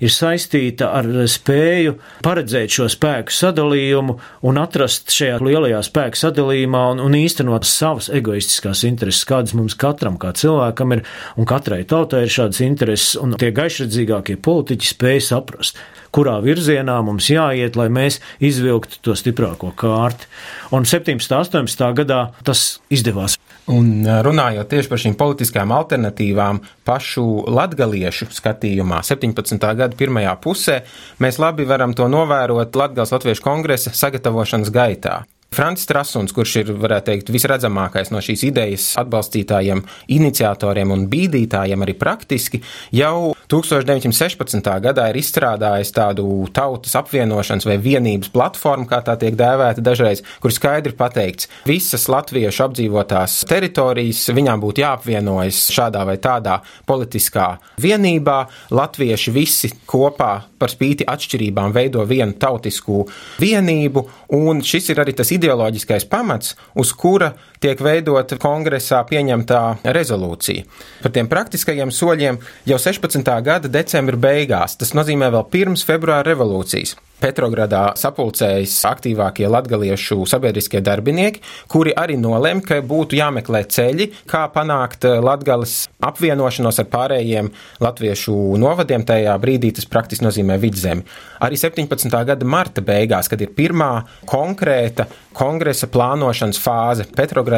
ir 0.04 0.12
saistīta 0.14 0.92
ar 0.96 1.08
spēju 1.30 1.96
paredzēt 2.26 2.76
šo 2.78 2.88
spēku 2.92 3.34
sadalījumu 3.34 4.18
un 4.48 4.62
atrast 4.62 5.12
šajā 5.14 5.40
lielajā 5.44 5.82
spēku 5.88 6.22
sadalījumā 6.22 6.84
un, 6.94 7.02
un 7.04 7.18
īstenot 7.18 7.68
savas 7.68 8.12
egoistiskās 8.14 8.86
intereses, 8.88 9.26
kādas 9.30 9.56
mums 9.58 9.78
katram 9.80 10.20
kā 10.22 10.34
cilvēkam 10.38 10.98
ir, 10.98 11.04
un 11.38 11.50
katrai 11.50 11.82
tautai 11.90 12.26
ir 12.28 12.36
šādas 12.38 12.62
intereses, 12.66 13.18
un 13.20 13.36
tie 13.42 13.52
gaišredzīgākie 13.56 14.38
politiķi 14.46 14.94
spēja 14.94 15.28
saprast 15.34 15.82
kurā 16.14 16.38
virzienā 16.44 17.00
mums 17.06 17.30
jāiet, 17.32 17.78
lai 17.80 17.90
mēs 17.94 18.20
izvilktu 18.44 19.02
to 19.06 19.16
stiprāko 19.18 19.74
kārti. 19.78 20.30
Un 20.74 20.86
17. 20.90 21.34
un 21.34 21.66
18. 21.66 21.90
gadā 21.98 22.22
tas 22.46 22.80
izdevās. 22.94 23.38
Un 23.72 24.04
runājot 24.04 24.68
tieši 24.74 24.90
par 24.92 25.00
šīm 25.00 25.14
politiskajām 25.20 25.72
alternatīvām, 25.72 26.60
pašu 26.84 27.26
latgaliešu 27.48 28.28
skatījumā, 28.36 29.00
17. 29.08 29.56
gada 29.80 29.96
pirmajā 30.00 30.34
pusē, 30.44 30.82
mēs 31.24 31.40
labi 31.40 31.68
varam 31.70 31.96
to 31.96 32.10
novērot 32.12 32.76
Latgales 32.76 33.16
Latviešu 33.16 33.46
kongresa 33.46 33.96
sagatavošanas 33.96 34.74
gaitā. 34.74 35.22
Francis 35.54 35.88
Trasuns, 35.90 36.34
kurš 36.36 36.56
ir, 36.62 36.72
varētu 36.78 37.12
teikt, 37.12 37.32
visredzamākais 37.34 38.12
no 38.14 38.22
šīs 38.24 38.46
idejas 38.50 38.88
atbalstītājiem, 39.02 39.84
iniciatoriem 40.16 40.94
un 40.96 41.06
bīdītājiem 41.12 41.86
arī 41.86 41.96
praktiski, 42.00 42.62
jau 42.96 43.34
1916. 43.52 44.70
gadā 44.84 45.10
ir 45.12 45.20
izstrādājis 45.20 45.94
tādu 45.94 46.26
tautas 46.56 46.96
apvienošanas 46.98 47.68
vai 47.70 47.78
vienības 47.82 48.32
platformu, 48.34 48.88
kā 48.90 49.04
tā 49.06 49.18
tiek 49.22 49.38
dēvēta 49.38 49.84
dažreiz, 49.84 50.24
kur 50.42 50.54
skaidri 50.56 50.96
pateikts, 50.98 51.50
visas 51.70 52.08
latviešu 52.10 52.66
apdzīvotās 52.68 53.42
teritorijas 53.50 54.24
viņām 54.34 54.64
būtu 54.64 54.84
jāapvienojas 54.84 55.68
šādā 55.76 56.06
vai 56.08 56.18
tādā 56.24 56.60
politiskā 56.90 57.54
vienībā. 57.84 58.40
Latvieši 58.74 59.34
visi 59.36 59.70
kopā 59.90 60.32
par 60.58 60.72
spīti 60.72 61.06
atšķirībām 61.10 61.74
veido 61.76 62.06
vienu 62.08 62.34
tautisku 62.40 63.04
vienību, 63.44 64.08
un 64.40 64.64
šis 64.66 64.94
ir 64.94 65.04
arī 65.04 65.14
tas 65.18 65.30
ideja 65.36 65.43
ideoloģiskais 65.44 66.08
pamats, 66.08 66.56
uz 66.80 66.94
kura 66.96 67.34
tiek 67.64 67.80
veidota 67.84 68.38
kongresā 68.42 69.00
pieņemtā 69.08 69.62
rezolūcija. 69.96 70.66
Par 71.04 71.16
tiem 71.16 71.30
praktiskajiem 71.32 71.94
soļiem 71.96 72.42
jau 72.68 72.82
16. 72.82 73.34
gada 73.46 73.72
decembra 73.72 74.20
beigās, 74.28 74.76
tas 74.80 74.94
nozīmē 74.98 75.32
vēl 75.34 75.48
pirms 75.54 75.88
februāra 75.88 76.28
revolūcijas. 76.34 76.98
Petrogradā 77.24 77.94
sapulcējas 77.96 78.74
aktīvākie 78.90 79.48
latgaliešu 79.48 80.26
sabiedriskie 80.28 80.82
darbinieki, 80.84 81.40
kuri 81.72 81.94
arī 81.96 82.18
nolēma, 82.20 82.60
ka 82.66 82.82
būtu 82.84 83.16
jāmeklē 83.16 83.62
ceļi, 83.72 84.10
kā 84.28 84.42
panākt 84.52 85.08
latgales 85.24 85.86
apvienošanos 86.04 86.82
ar 86.84 86.90
pārējiem 86.92 87.48
latviešu 87.84 88.36
novadiem. 88.60 89.06
Tajā 89.08 89.38
brīdī 89.40 89.72
tas 89.78 89.88
praktiski 89.88 90.26
nozīmē 90.26 90.58
vidzemi. 90.60 91.06
Arī 91.44 91.56
17. 91.60 92.12
gada 92.28 92.48
marta 92.48 92.84
beigās, 92.84 93.32
kad 93.32 93.40
ir 93.44 93.56
pirmā 93.56 93.92
konkrēta 94.28 95.08
kongresa 95.38 95.88
plānošanas 95.92 96.60
fāze, 96.60 97.08
Petrogradā 97.16 97.53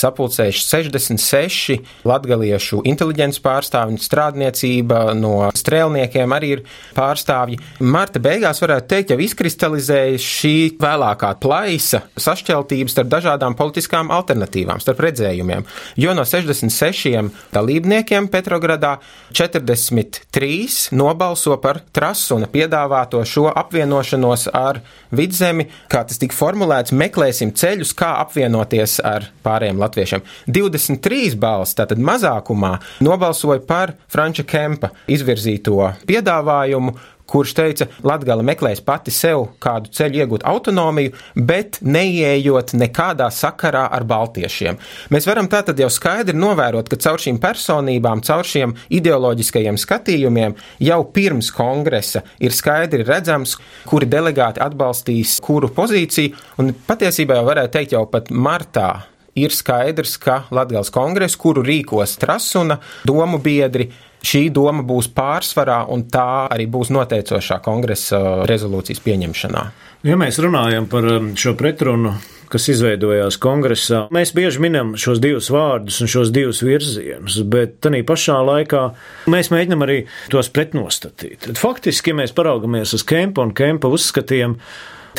sapulcējuši 0.00 0.64
66 0.66 1.78
latgaliešu 2.08 2.82
inteliģents 2.88 3.40
pārstāvji, 3.44 4.00
strādniecība 4.02 5.14
no 5.18 5.50
strēlniekiem 5.56 6.34
arī 6.36 6.52
ir 6.56 6.62
pārstāvji. 6.96 7.60
Marta 7.80 8.22
beigās 8.22 8.60
varētu 8.62 8.90
teikt, 8.90 9.14
jau 9.14 9.20
izkristalizējas 9.24 10.26
šī 10.40 10.54
vēlākā 10.80 11.32
plaisa 11.42 12.02
sašķeltības 12.20 12.96
starp 12.96 13.10
dažādām 13.12 13.56
politiskām 13.58 14.12
alternatīvām, 14.14 14.82
starp 14.82 15.04
redzējumiem. 15.06 15.66
Jo 16.00 16.14
no 16.16 16.26
66 16.28 17.30
dalībniekiem 17.54 18.28
Petrogradā 18.30 18.96
43 19.32 20.90
nobalso 20.96 21.56
par 21.62 21.82
Trasuna 21.92 22.48
piedāvāto 22.50 23.22
šo 23.26 23.48
apvienošanos 23.50 24.48
ar 24.54 24.82
vidzemi, 25.14 25.68
kā 25.90 26.04
tas 26.06 26.20
tika 26.20 26.36
formulēts, 26.36 26.94
meklēsim 26.94 27.54
ceļus, 27.56 27.94
kā 27.98 28.14
apvienoties 28.24 28.98
ar 29.06 29.29
pārējiem 29.46 29.80
latviešiem. 29.80 30.26
23 30.50 31.38
balss, 31.40 31.76
tātad 31.78 32.02
mazākumā, 32.02 32.76
nobalsoja 33.04 33.62
par 33.66 33.94
Franča 34.10 34.46
Kempa 34.48 34.92
izvirzīto 35.10 35.92
piedāvājumu, 36.08 36.96
kurš 37.30 37.54
teica, 37.54 37.86
Latgala 38.06 38.44
meklēs 38.46 38.82
pati 38.84 39.12
sev 39.14 39.46
kādu 39.62 39.92
ceļu 39.94 40.22
iegūt 40.24 40.46
autonomiju, 40.50 41.14
bet 41.36 41.78
neieejot 41.86 42.74
nekādā 42.78 43.28
sakarā 43.34 43.86
ar 43.94 44.06
baltiešiem. 44.08 44.78
Mēs 45.14 45.28
varam 45.30 45.48
tātad 45.50 45.78
jau 45.80 45.90
skaidri 45.92 46.36
novērot, 46.38 46.90
ka 46.90 46.98
caur 47.04 47.22
šīm 47.22 47.38
personībām, 47.42 48.24
caur 48.26 48.46
šiem 48.46 48.74
ideoloģiskajiem 48.98 49.78
skatījumiem 49.80 50.56
jau 50.82 51.00
pirms 51.14 51.52
kongresa 51.54 52.24
ir 52.42 52.56
skaidri 52.56 53.06
redzams, 53.06 53.56
kuri 53.86 54.10
delegāti 54.10 54.62
atbalstīs 54.64 55.38
kuru 55.44 55.70
pozīciju, 55.76 56.34
un 56.58 56.74
patiesībā 56.88 57.38
jau 57.38 57.46
varētu 57.46 57.76
teikt 57.78 57.96
jau 57.96 58.04
pat 58.10 58.34
martā 58.34 58.90
ir 59.38 59.54
skaidrs, 59.54 60.16
ka 60.20 60.42
Latvijas 60.54 60.90
kongress, 60.94 61.38
kuru 61.40 61.64
rīkos 61.66 62.16
Trasuna 62.20 62.80
domu 63.06 63.38
biedri, 63.42 63.90
šī 64.20 64.48
doma 64.52 64.84
būs 64.86 65.10
pārsvarā 65.16 65.84
un 65.92 66.04
tā 66.12 66.46
arī 66.52 66.66
būs 66.70 66.90
noteicošā 66.92 67.60
kongresa 67.64 68.20
rezolūcijas 68.50 69.00
pieņemšanā. 69.04 69.64
Ja 70.08 70.16
mēs 70.20 70.40
runājam 70.40 70.86
par 70.88 71.06
um, 71.08 71.32
šo 71.36 71.54
pretrunu, 71.60 72.14
kas 72.50 72.66
izveidojās 72.72 73.36
kongresā, 73.40 74.06
mēs 74.14 74.32
bieži 74.34 74.62
minam 74.64 74.94
šos 74.98 75.20
divus 75.22 75.50
vārdus 75.52 76.00
un 76.02 76.10
šos 76.10 76.32
divus 76.34 76.62
virzienus, 76.66 77.38
bet 77.46 77.78
tādā 77.84 78.00
pašā 78.06 78.38
laikā 78.48 78.84
mēs 79.30 79.52
mēģinam 79.54 79.84
arī 79.86 79.98
tos 80.32 80.50
pretnostatīt. 80.52 81.52
Faktiski, 81.60 82.10
ja 82.10 82.22
mēs 82.22 82.34
paraugamies 82.36 82.96
uz 82.96 83.06
Kempa 83.06 83.44
un 83.46 83.54
Kempa 83.56 83.92
uzskatiem, 83.92 84.58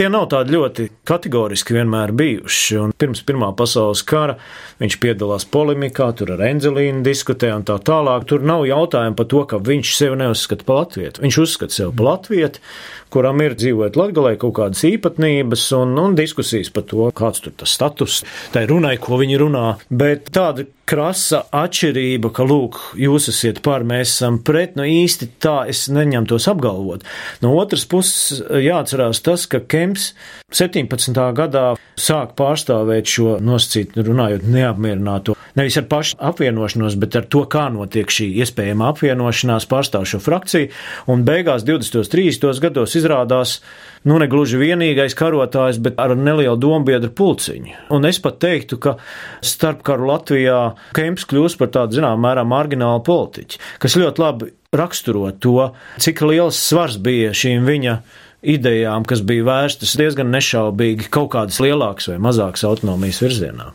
Tie 0.02 0.08
nav 0.10 0.24
tādi 0.34 0.56
ļoti 0.56 0.84
kategoriski 1.06 1.76
vienmēr 1.76 2.10
bijuši. 2.18 2.78
Un 2.82 2.94
pirms 2.98 3.20
Pirmā 3.22 3.52
pasaules 3.54 4.02
kara 4.10 4.34
viņš 4.80 4.96
piedalās 5.04 5.44
polemikā, 5.54 6.08
tur 6.18 6.32
ar 6.34 6.42
Enzelīnu 6.48 7.04
diskutē 7.06 7.52
un 7.54 7.62
tā 7.70 7.76
tālāk. 7.86 8.26
Tur 8.26 8.42
nav 8.42 8.66
jautājumu 8.66 9.20
par 9.20 9.28
to, 9.30 9.44
ka 9.52 9.60
viņš 9.62 9.92
sevi 10.00 10.18
neuzskata 10.24 10.66
par 10.66 10.80
latvietu. 10.80 11.22
Viņš 11.22 11.38
uzskata 11.44 11.78
sevi 11.78 11.94
par 12.00 12.08
latvietu, 12.08 12.64
kuram 13.12 13.42
ir 13.44 13.56
dzīvojot 13.60 14.00
Latvijā 14.00 14.38
kaut 14.42 14.56
kādas 14.60 14.84
īpatnības 14.88 15.68
un, 15.78 15.96
un 16.02 16.18
diskusijas 16.18 16.72
par 16.74 16.88
to, 16.90 17.10
kāds 17.16 17.44
tur 17.44 17.56
tas 17.58 17.74
status, 17.78 18.22
tai 18.56 18.68
runai, 18.70 18.98
ko 19.02 19.20
viņi 19.22 19.42
runā. 19.42 19.66
Bet 19.90 20.32
tāda 20.36 20.68
krasa 20.92 21.46
atšķirība, 21.56 22.32
ka, 22.36 22.44
lūk, 22.48 22.80
jūs 23.00 23.30
esat 23.32 23.62
par, 23.64 23.86
mēs 23.88 24.12
esam 24.12 24.42
pret, 24.44 24.76
nu 24.76 24.84
īsti 24.88 25.30
tā 25.44 25.62
es 25.72 25.86
neņemtos 25.92 26.50
apgalvot. 26.52 27.06
No 27.44 27.54
otras 27.62 27.86
puses, 27.88 28.42
jāatcerās 28.42 29.24
tas, 29.24 29.48
ka 29.48 29.62
Kemps 29.72 30.12
17. 30.52 31.16
gadā 31.38 31.64
sāk 31.96 32.34
pārstāvēt 32.40 33.08
šo 33.08 33.38
nosacīt, 33.44 33.96
runājot 33.96 34.44
neapmierināto, 34.52 35.38
nevis 35.56 35.80
ar 35.80 35.88
pašu 35.92 36.20
apvienošanos, 36.32 36.98
bet 37.00 37.16
ar 37.22 37.28
to, 37.32 37.46
kā 37.52 37.70
notiek 37.72 38.12
šī 38.12 38.28
iespējama 38.44 38.92
apvienošanās 38.92 39.70
pārstāv 39.72 40.08
šo 40.12 40.20
frakciju, 40.24 40.72
un 41.12 41.24
beigās 41.28 41.64
20. 41.68 42.12
30. 42.12 42.52
gados 42.66 42.98
izrādās, 43.02 43.58
nu, 44.08 44.18
ne 44.22 44.30
gluži 44.32 44.62
vienīgais 44.62 45.18
karotājs, 45.18 45.82
bet 45.84 46.00
ar 46.02 46.16
nelielu 46.18 46.56
dombiedru 46.62 47.12
pulciņu. 47.18 47.76
Un 47.98 48.08
es 48.10 48.22
pat 48.24 48.40
teiktu, 48.44 48.80
ka 48.82 48.96
starpkaru 49.46 50.10
Latvijā 50.10 50.62
Kemps 50.98 51.28
kļūst 51.30 51.60
par 51.62 51.74
tādu, 51.76 52.00
zinām, 52.00 52.22
mērā 52.24 52.46
marginālu 52.48 53.04
politiķu, 53.08 53.62
kas 53.84 54.00
ļoti 54.00 54.24
labi 54.24 54.52
raksturo 54.76 55.28
to, 55.44 55.72
cik 56.00 56.24
liels 56.24 56.60
svars 56.70 56.98
bija 57.02 57.34
šīm 57.36 57.68
viņa 57.68 57.98
idejām, 58.42 59.06
kas 59.06 59.22
bija 59.26 59.46
vērstas 59.46 59.98
diezgan 60.00 60.32
nešaubīgi 60.34 61.12
kaut 61.14 61.34
kādas 61.36 61.60
lielākas 61.62 62.10
vai 62.10 62.18
mazākas 62.24 62.66
autonomijas 62.66 63.22
virzienā. 63.22 63.72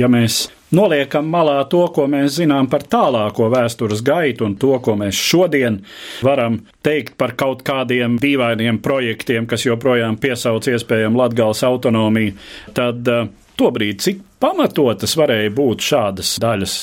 Ja 0.00 0.08
mēs 0.10 0.46
noliekam 0.72 1.28
malā 1.32 1.58
to, 1.70 1.84
ko 1.94 2.06
mēs 2.10 2.38
zinām 2.40 2.68
par 2.72 2.86
tālāko 2.90 3.50
vēstures 3.52 4.02
gaitu 4.06 4.46
un 4.48 4.56
to, 4.60 4.74
ko 4.84 4.96
mēs 4.98 5.18
šodien 5.18 5.80
varam 6.24 6.60
teikt 6.84 7.16
par 7.20 7.36
kaut 7.38 7.62
kādiem 7.66 8.18
dīvainiem 8.22 8.80
projektiem, 8.82 9.46
kas 9.50 9.66
joprojām 9.68 10.18
piesauc 10.20 10.66
iespējami 10.72 11.22
Latgales 11.22 11.62
autonomiju, 11.66 12.34
tad 12.76 13.08
uh, 13.08 13.28
tobrīd 13.60 14.02
cik 14.04 14.22
pamatotas 14.42 15.14
varēja 15.18 15.52
būt 15.54 15.84
šādas 15.86 16.32
daļas 16.42 16.76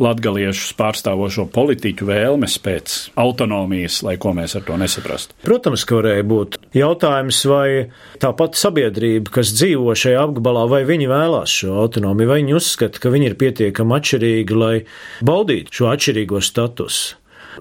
latgaliešus 0.00 0.72
pārstāvošo 0.78 1.46
politiķu 1.52 2.08
vēlmes 2.08 2.56
pēc 2.64 2.96
autonomijas, 3.20 4.00
lai 4.06 4.16
ko 4.20 4.32
mēs 4.36 4.56
ar 4.56 4.64
to 4.68 4.78
nesaprastu? 4.80 5.36
Protams, 5.44 5.84
ka 5.88 5.98
varēja 6.00 6.26
būt 6.30 6.58
jautājums, 6.76 7.42
vai 7.50 7.68
tā 8.22 8.32
pati 8.36 8.60
sabiedrība, 8.60 9.32
kas 9.38 9.52
dzīvo 9.56 9.94
šajā 9.96 10.24
apgabalā, 10.24 10.66
vai 10.72 10.82
viņi 10.88 11.10
vēlās 11.10 11.56
šo 11.62 11.76
autonomiju, 11.84 12.32
vai 12.32 12.40
viņi 12.42 12.58
uzskata, 12.60 13.02
ka 13.02 13.12
viņi 13.12 13.32
ir 13.32 13.38
pietiekami 13.40 13.96
atšķirīgi, 13.98 14.60
lai 14.60 14.74
baudītu 15.26 15.80
šo 15.80 15.90
atšķirīgo 15.92 16.44
statusu. 16.44 17.16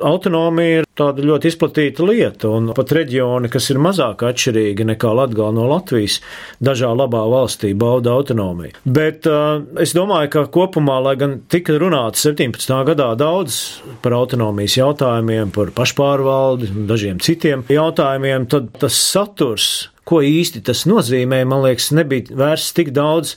Autonomija 0.05 0.81
ir 0.81 0.87
tāda 0.97 1.23
ļoti 1.25 1.49
izplatīta 1.49 2.05
lieta, 2.05 2.51
un 2.53 2.71
pat 2.77 2.93
reģioni, 2.95 3.49
kas 3.51 3.69
ir 3.73 3.79
mazāk 3.81 4.23
atšķirīgi 4.27 4.87
nekā 4.91 5.11
Latgala 5.17 5.55
no 5.55 5.67
Latvijas, 5.71 6.19
dažā 6.63 6.91
labā 6.95 7.23
valstī 7.31 7.73
bauda 7.77 8.13
autonomiju. 8.15 8.77
Bet 8.85 9.27
uh, 9.29 9.63
es 9.81 9.95
domāju, 9.97 10.31
ka 10.35 10.45
kopumā, 10.53 10.99
lai 11.03 11.15
gan 11.19 11.39
tika 11.51 11.77
runāts 11.81 12.25
17. 12.27 12.75
gadā 12.91 13.11
daudz 13.19 13.59
par 14.03 14.15
autonomijas 14.19 14.77
jautājumiem, 14.79 15.53
par 15.55 15.73
pašpārvaldi 15.75 16.73
un 16.73 16.89
dažiem 16.89 17.21
citiem 17.23 17.65
jautājumiem, 17.69 18.47
tad 18.51 18.71
tas 18.79 18.99
saturs, 18.99 19.89
ko 20.09 20.23
īsti 20.25 20.63
tas 20.65 20.85
nozīmē, 20.89 21.43
man 21.45 21.65
liekas, 21.67 21.91
nebija 21.93 22.33
vērsts 22.37 22.77
tik 22.77 22.93
daudz 22.95 23.35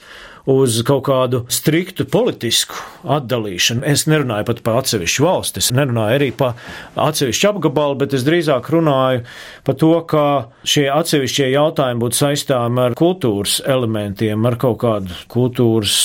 uz 0.51 0.81
kaut 0.87 1.05
kādu 1.07 1.43
striktu 1.53 2.07
politisku 2.11 2.79
atdalīšanu. 3.07 3.85
Es 3.87 4.07
nerunāju 4.11 4.49
pat 4.49 4.63
par 4.67 4.81
atsevišķu 4.83 5.27
valsti, 5.27 5.63
es 5.63 5.71
nerunāju 5.75 6.19
arī 6.19 6.31
par 6.37 6.59
atsevišķu 6.99 7.51
apgabalu, 7.53 7.99
bet 8.03 8.17
es 8.19 8.27
drīzāk 8.27 8.71
runāju 8.75 9.25
par 9.67 9.79
to, 9.79 9.93
ka 10.09 10.27
šie 10.67 10.89
atsevišķie 10.93 11.53
jautājumi 11.55 12.03
būtu 12.03 12.23
saistāmi 12.25 12.87
ar 12.89 12.99
kultūras 12.99 13.61
elementiem, 13.67 14.47
ar 14.49 14.59
kaut 14.61 14.81
kādu 14.83 15.19
kultūras 15.33 15.97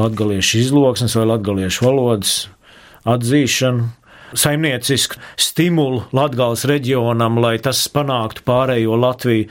latgaliešu 0.00 0.62
izloksnes 0.62 1.18
vai 1.18 1.28
latgaliešu 1.34 1.84
valodas 1.84 2.36
atzīšanu 3.08 3.90
saimniecisku 4.38 5.18
stimulu 5.36 6.06
Latgales 6.16 6.64
reģionam, 6.68 7.36
lai 7.42 7.58
tas 7.62 7.82
panāktu 7.92 8.44
pārējo 8.46 8.96
Latviju 8.96 9.48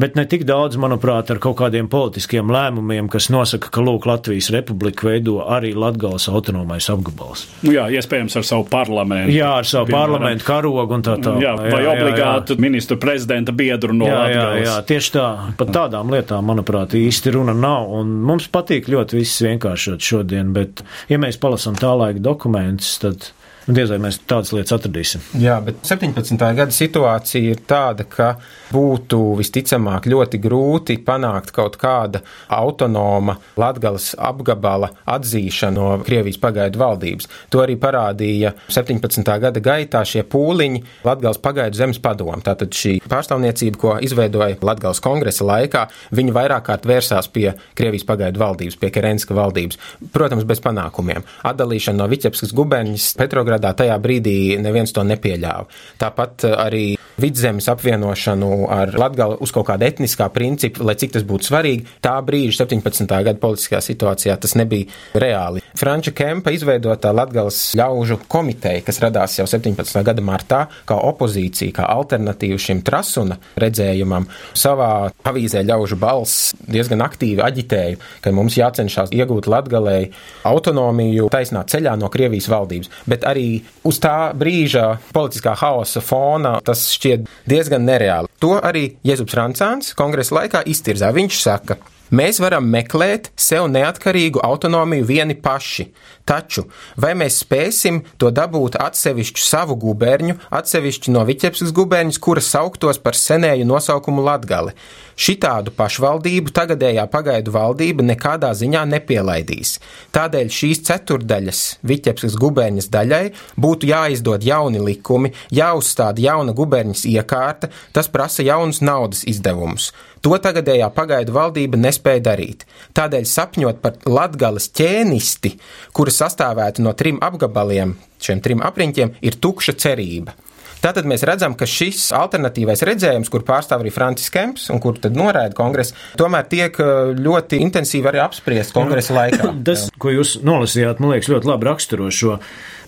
bet 0.00 0.16
ne 0.18 0.24
tik 0.28 0.44
daudz, 0.48 0.78
manuprāt, 0.80 1.30
ar 1.32 1.40
kaut 1.42 1.58
kādiem 1.60 1.88
politiskiem 1.90 2.50
lēmumiem, 2.52 3.08
kas 3.12 3.28
nosaka, 3.32 3.70
ka 3.72 3.84
Lūk, 3.84 4.08
Latvijas 4.08 4.50
republika 4.54 5.08
veido 5.08 5.38
arī 5.44 5.72
Latgales 5.76 6.28
autonomais 6.32 6.88
apgabals. 6.92 7.46
Nu 7.64 7.74
jā, 7.74 7.86
iespējams 8.00 8.38
ar 8.40 8.46
savu 8.48 8.66
parlamentu. 8.70 9.34
Jā, 9.36 9.52
ar 9.60 9.68
savu 9.68 9.90
piemēram. 9.90 10.16
parlamentu 10.16 10.48
karogu 10.48 10.96
un 10.98 11.06
tā 11.06 11.16
tālāk. 11.22 11.44
Jā, 11.44 11.56
vai 11.60 11.82
jā, 11.84 11.96
obligātu 11.96 12.56
jā, 12.56 12.64
ministru 12.66 13.00
prezidenta 13.02 13.54
biedru 13.56 13.96
no 13.96 14.08
jā, 14.08 14.20
Latgales. 14.20 14.62
Jā, 14.64 14.68
jā, 14.70 14.78
tieši 14.92 15.16
tā. 15.16 15.26
Par 15.60 15.74
tādām 15.74 16.14
lietām, 16.14 16.46
manuprāt, 16.50 16.96
īsti 16.98 17.36
runa 17.36 17.56
nav. 17.56 17.90
Un 18.00 18.16
mums 18.26 18.48
patīk 18.52 18.88
ļoti 18.92 19.20
viss 19.20 19.44
vienkāršot 19.46 20.02
šodien, 20.04 20.54
bet, 20.56 20.84
ja 21.10 21.20
mēs 21.20 21.40
palasam 21.40 21.76
tā 21.78 21.92
laika 21.96 22.22
dokumentus, 22.30 22.96
tad 23.02 23.30
Un 23.68 23.76
diez 23.76 23.90
vai 23.92 24.00
mēs 24.02 24.16
tādas 24.26 24.50
lietas 24.56 24.74
atradīsim. 24.74 25.22
Jā, 25.38 25.60
bet 25.62 25.84
17. 25.86 26.40
gada 26.58 26.74
situācija 26.74 27.52
ir 27.54 27.60
tāda, 27.70 28.06
ka 28.08 28.32
būtu 28.70 29.20
visticamāk 29.40 30.06
ļoti 30.10 30.40
grūti 30.42 30.98
panākt 31.06 31.52
kaut 31.56 31.78
kāda 31.80 32.22
autonoma 32.54 33.36
Latgales 33.60 34.12
apgabala 34.18 34.92
atzīšanu 35.10 35.80
no 35.80 36.04
Krievijas 36.04 36.38
pagaidu 36.40 36.80
valdības. 36.80 37.28
To 37.52 37.62
arī 37.64 37.76
parādīja 37.80 38.52
17. 38.68 39.26
gada 39.42 39.62
gaitā 39.64 40.02
šie 40.06 40.24
pūliņi 40.28 40.82
Latgales 41.06 41.40
pagaidu 41.42 41.78
zemes 41.78 42.00
padomu. 42.02 42.38
Tātad 42.44 42.74
šī 42.76 42.98
pārstāvniecība, 43.10 43.80
ko 43.80 43.96
izveidoja 44.04 44.58
Latgales 44.64 45.02
kongresa 45.04 45.46
laikā, 45.48 45.86
viņi 46.16 46.36
vairāk 46.36 46.66
kārt 46.68 46.88
vērsās 46.88 47.30
pie 47.32 47.48
Krievijas 47.78 48.06
pagaidu 48.08 48.42
valdības, 48.42 48.78
pie 48.80 48.92
Kerenska 48.94 49.36
valdības. 49.36 49.80
Protams, 50.14 50.46
bez 50.48 50.62
panākumiem. 50.64 51.24
Atdalīšana 51.50 52.02
no 52.02 52.08
Viķepskas 52.10 52.54
guberņas 52.56 53.12
Petrogradā 53.20 53.72
tajā 53.76 53.96
brīdī 54.02 54.58
neviens 54.62 54.94
to 54.94 55.04
nepieļāva. 55.06 55.68
Tāpat 56.00 56.46
arī 56.54 56.84
vidzemes 57.20 57.68
apvienošanu 57.68 58.50
ar 58.68 58.92
Latgali 58.98 59.38
uz 59.40 59.52
kaut 59.54 59.68
kāda 59.70 59.88
etniskā 59.88 60.28
principa, 60.34 60.84
lai 60.86 60.96
cik 61.00 61.14
tas 61.16 61.26
būtu 61.26 61.50
svarīgi, 61.50 61.86
tā 62.04 62.16
brīža 62.24 62.64
17. 62.64 63.06
gada 63.08 63.38
politiskajā 63.40 63.80
situācijā 63.84 64.36
tas 64.40 64.56
nebija 64.58 64.90
reāli. 65.14 65.64
Franča 65.78 66.12
Kempa 66.16 66.52
izveidotā 66.54 67.12
Latgales 67.14 67.58
ļaužu 67.78 68.20
komiteja, 68.30 68.82
kas 68.84 69.00
radās 69.02 69.38
jau 69.38 69.46
17. 69.48 70.02
gada 70.06 70.24
martā, 70.24 70.64
kā 70.88 70.98
opozīcija, 71.10 71.76
kā 71.78 71.88
alternatīva 71.94 72.58
šim 72.60 72.82
trasuna 72.86 73.38
redzējumam, 73.60 74.26
savā 74.52 74.90
avīzē 75.30 75.62
ļaužu 75.68 75.98
balss 76.00 76.52
diezgan 76.68 77.04
aktīvi 77.06 77.44
aģitēja, 77.44 78.00
ka 78.24 78.34
mums 78.34 78.58
jācenšas 78.58 79.14
iegūt 79.16 79.48
Latgalei 79.50 80.10
autonomiju 80.48 81.30
taisnā 81.32 81.64
ceļā 81.70 81.96
no 82.00 82.10
Krievijas 82.12 82.50
valdības. 82.50 82.90
Bet 83.10 83.24
arī 83.28 83.62
uz 83.86 84.00
tā 84.02 84.32
brīža 84.36 84.86
politiskā 85.14 85.54
haosa 85.60 86.02
fona 86.04 86.58
tas 86.64 86.86
šķiet 86.94 87.28
diezgan 87.50 87.86
nereāli. 87.86 88.30
To 88.40 88.49
arī 88.58 88.84
Jēzus 89.06 89.30
Francāns 89.30 89.94
kongresa 89.98 90.40
laikā 90.40 90.64
iztirzā. 90.66 91.12
Viņš 91.14 91.40
saka, 91.44 91.78
Mēs 92.10 92.40
varam 92.42 92.66
meklēt 92.66 93.28
sev 93.38 93.68
neatkarīgu 93.70 94.40
autonomiju 94.42 95.04
vieni 95.06 95.36
paši, 95.38 95.84
taču 96.26 96.64
vai 96.98 97.12
mēs 97.18 97.36
spēsim 97.44 98.00
to 98.18 98.32
dabūt 98.34 98.80
atsevišķu 98.82 99.44
savu 99.44 99.76
guberņu, 99.78 100.34
atsevišķi 100.50 101.14
no 101.14 101.22
Viķepskas 101.28 101.70
guberņas, 101.76 102.18
kuras 102.18 102.50
sauktos 102.50 102.98
par 102.98 103.14
senēju 103.14 103.68
nosaukumu 103.70 104.26
Latgali? 104.26 104.74
Šitādu 105.20 105.70
pašvaldību 105.76 106.50
tagadējā 106.56 107.04
pagaidu 107.12 107.52
valdība 107.54 108.02
nekādā 108.08 108.50
ziņā 108.56 108.86
nepielaidīs. 108.88 109.76
Tādēļ 110.16 110.50
šīs 110.56 110.82
ceturdaļas 110.88 111.62
Viķepskas 111.86 112.38
guberņas 112.40 112.90
daļai 112.90 113.24
būtu 113.60 113.90
jāizdod 113.90 114.46
jauni 114.48 114.82
likumi, 114.82 115.34
jāuzstāda 115.54 116.24
jauna 116.24 116.56
guberņas 116.56 117.04
iekārta, 117.10 117.70
tas 117.92 118.10
prasa 118.10 118.42
jaunus 118.46 118.80
naudas 118.82 119.22
izdevumus. 119.28 119.92
To 120.20 120.36
tagadējā 120.36 120.90
pagaidu 120.92 121.32
valdība 121.32 121.80
nespēja 121.80 122.20
darīt. 122.28 122.66
Tādēļ 122.96 123.24
sapņot 123.28 123.80
par 123.80 123.96
latgales 124.04 124.68
ķēnisti, 124.76 125.54
kura 125.96 126.12
sastāvētu 126.12 126.84
no 126.84 126.92
trim 126.92 127.22
apgabaliem, 127.24 127.96
šiem 128.20 128.44
trim 128.44 128.60
apriņķiem, 128.66 129.16
ir 129.24 129.40
tukša 129.40 129.78
cerība. 129.80 130.36
Tātad 130.80 131.04
mēs 131.04 131.20
redzam, 131.28 131.52
ka 131.60 131.66
šis 131.68 132.06
alternatīvais 132.16 132.80
redzējums, 132.88 133.28
kur 133.32 133.44
pārstāv 133.44 133.82
arī 133.82 133.92
Francis 133.92 134.32
Kemps 134.32 134.70
un 134.72 134.80
kur 134.80 134.96
tad 135.00 135.16
noraida 135.16 135.52
kongresa, 135.56 135.96
tomēr 136.16 136.46
tiek 136.48 136.80
uh, 136.80 137.12
ļoti 137.12 137.60
intensīvi 137.60 138.08
arī 138.08 138.22
apspriests 138.24 138.72
kongresa 138.76 139.16
laikā. 139.18 139.52
Tas, 139.68 139.88
ko 140.00 140.14
jūs 140.14 140.38
nolasījāt, 140.46 141.02
man 141.02 141.14
liekas, 141.14 141.28
ļoti 141.32 141.52
labi 141.52 141.68
raksturo 141.68 142.08
šo 142.14 142.38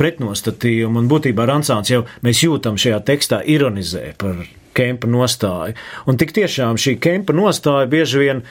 pretnostatījumu, 0.01 1.05
un 1.05 1.13
būtībā 1.13 1.45
Rancāns 1.49 1.93
jau 1.93 2.07
mēs 2.25 2.41
jūtam 2.47 2.81
šajā 2.81 3.03
tekstā 3.13 3.45
ironizē 3.53 4.15
par 4.21 4.41
Kempa 4.77 5.11
nostāju. 5.11 5.77
Un 6.09 6.21
tik 6.21 6.35
tiešām 6.37 6.81
šī 6.81 6.97
Kempa 7.03 7.35
nostāja 7.37 7.89
bieži 7.91 8.23
vien 8.23 8.45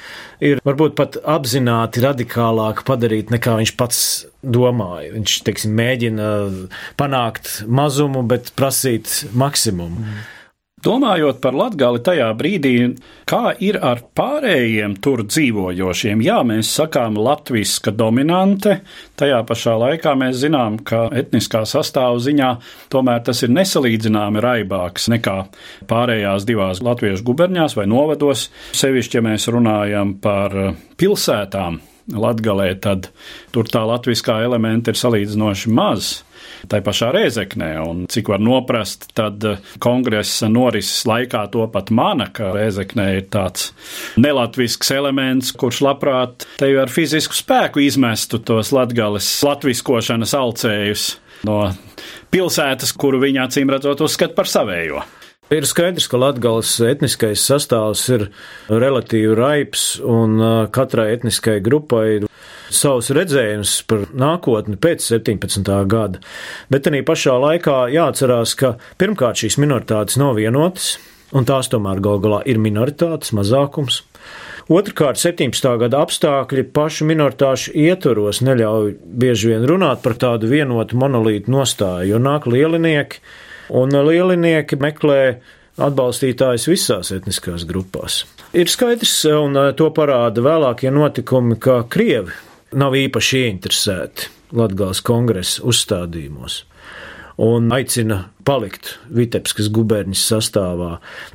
ir 0.43 0.61
varbūt 0.65 0.97
pat 0.99 1.17
apzināti 1.21 2.03
radikālāk 2.05 2.85
padarīt 2.87 3.33
nekā 3.33 3.57
viņš 3.61 3.73
pats 3.79 4.03
domāja. 4.41 5.13
Viņš, 5.15 5.39
teiksim, 5.47 5.73
mēģina 5.77 6.29
panākt 6.99 7.61
mazumu, 7.69 8.23
bet 8.27 8.53
prasīt 8.57 9.21
maksimumu. 9.37 10.05
Mm. 10.05 10.29
Domājot 10.81 11.37
par 11.43 11.53
Latgali 11.53 11.99
tajā 12.01 12.31
brīdī, 12.33 12.73
kā 13.29 13.51
ir 13.61 13.77
ar 13.85 13.99
pārējiem 14.17 14.95
tur 15.03 15.21
dzīvojošiem, 15.27 16.23
jā, 16.25 16.39
mēs 16.47 16.71
sakām 16.73 17.19
latviska 17.21 17.93
dominante, 17.93 18.79
tajā 19.19 19.43
pašā 19.45 19.75
laikā 19.77 20.15
mēs 20.17 20.39
zinām, 20.41 20.79
ka 20.81 21.03
etniskā 21.21 21.61
sastāvu 21.69 22.23
ziņā 22.25 22.49
tomēr 22.89 23.21
tas 23.27 23.43
ir 23.45 23.53
nesalīdzināmi 23.53 24.41
raibāks 24.41 25.05
nekā 25.13 25.37
pārējās 25.91 26.49
divās 26.49 26.81
latviešu 26.81 27.27
guberņās 27.29 27.77
vai 27.77 27.85
novados, 27.91 28.47
sevišķi, 28.73 29.19
ja 29.19 29.25
mēs 29.29 29.47
runājam 29.53 30.17
par 30.23 30.57
pilsētām. 30.97 31.77
Latgalē, 32.11 32.73
tad 32.81 33.11
tur 33.53 33.69
tā 33.69 33.85
latviskā 33.85 34.39
elementa 34.43 34.91
ir 34.91 34.97
salīdzinoši 34.99 35.69
maz 35.71 36.09
tai 36.69 36.81
pašā 36.85 37.11
Rēzeknē. 37.15 37.71
Un 37.85 38.03
cik 38.11 38.31
var 38.33 38.41
noprast, 38.43 39.09
tad 39.17 39.43
eh, 39.47 39.61
kongresa 39.83 40.49
norises 40.51 41.05
laikā 41.09 41.45
to 41.53 41.65
pat 41.73 41.91
mana, 41.95 42.29
ka 42.33 42.51
Rēzeknē 42.55 43.07
ir 43.17 43.29
tāds 43.33 43.71
nelatvisks 44.21 44.91
elements, 44.95 45.53
kurš 45.55 45.81
labprāt 45.87 46.47
te 46.59 46.71
ar 46.81 46.91
fizisku 46.91 47.37
spēku 47.37 47.83
izmestu 47.85 48.41
tos 48.43 48.73
latgales 48.75 49.29
latviskošanas 49.45 50.35
alcējus 50.37 51.07
no 51.47 51.63
pilsētas, 52.31 52.93
kuru 52.93 53.21
viņa 53.23 53.47
acīm 53.47 53.71
redzot 53.73 54.03
uzskata 54.05 54.37
par 54.37 54.49
savējo. 54.49 55.01
Ir 55.51 55.65
skaidrs, 55.67 56.05
ka 56.07 56.15
Latvijas 56.15 56.77
etniskais 56.87 57.41
sastāvs 57.43 58.05
ir 58.15 58.29
relatīvi 58.71 59.33
raips, 59.35 59.85
un 59.99 60.37
eh, 60.39 60.51
katrai 60.71 61.11
etniskai 61.17 61.59
grupai 61.63 62.05
ir 62.21 62.29
savus 62.77 63.11
redzējumus 63.15 63.77
par 63.89 64.05
nākotni 64.13 64.77
pēc 64.81 65.05
17. 65.13 65.71
gada. 65.91 66.21
Bet 66.71 66.89
arī 66.89 67.03
pašā 67.07 67.37
laikā 67.41 67.77
jāatcerās, 67.93 68.55
ka 68.59 68.75
pirmkārt 69.01 69.43
šīs 69.43 69.59
minoritātes 69.61 70.19
nav 70.21 70.37
vienotas, 70.39 70.95
un 71.35 71.47
tās 71.47 71.71
tomēr 71.71 72.01
gal 72.03 72.21
galā 72.23 72.41
ir 72.49 72.59
minoritātes, 72.61 73.33
mazākums. 73.37 74.01
Otrakārt, 74.71 75.19
17. 75.19 75.65
gada 75.81 76.03
apstākļi 76.05 76.67
pašu 76.71 77.07
minoritāšu 77.09 77.73
ietvaros 77.75 78.43
neļauj 78.45 78.93
bieži 79.19 79.51
vien 79.51 79.65
runāt 79.67 80.03
par 80.03 80.15
tādu 80.21 80.51
vienotu 80.51 80.99
monolītu 81.01 81.51
nostāju, 81.51 82.13
jo 82.13 82.21
nāk 82.21 82.47
lielinieki, 82.47 83.19
un 83.75 83.91
lielinieki 83.91 84.79
meklē 84.79 85.23
atbalstītājs 85.81 86.69
visās 86.69 87.11
etniskās 87.15 87.65
grupās. 87.67 88.21
Ir 88.55 88.69
skaidrs, 88.71 89.15
un 89.31 89.57
to 89.79 89.89
parāda 89.95 90.43
vēlākie 90.45 90.91
notikumi, 90.93 91.57
ka 91.59 91.81
Krievi 91.91 92.35
nav 92.77 92.95
īpaši 92.97 93.45
ieinteresēti 93.45 94.29
Latvijas 94.57 95.01
kongresa 95.05 95.63
uzstādījumos 95.67 96.63
un 97.41 97.71
aicina 97.73 98.17
palikt 98.45 98.95
Vitebiskas 99.09 99.69
guberņas 99.73 100.23
sastāvā. 100.33 100.91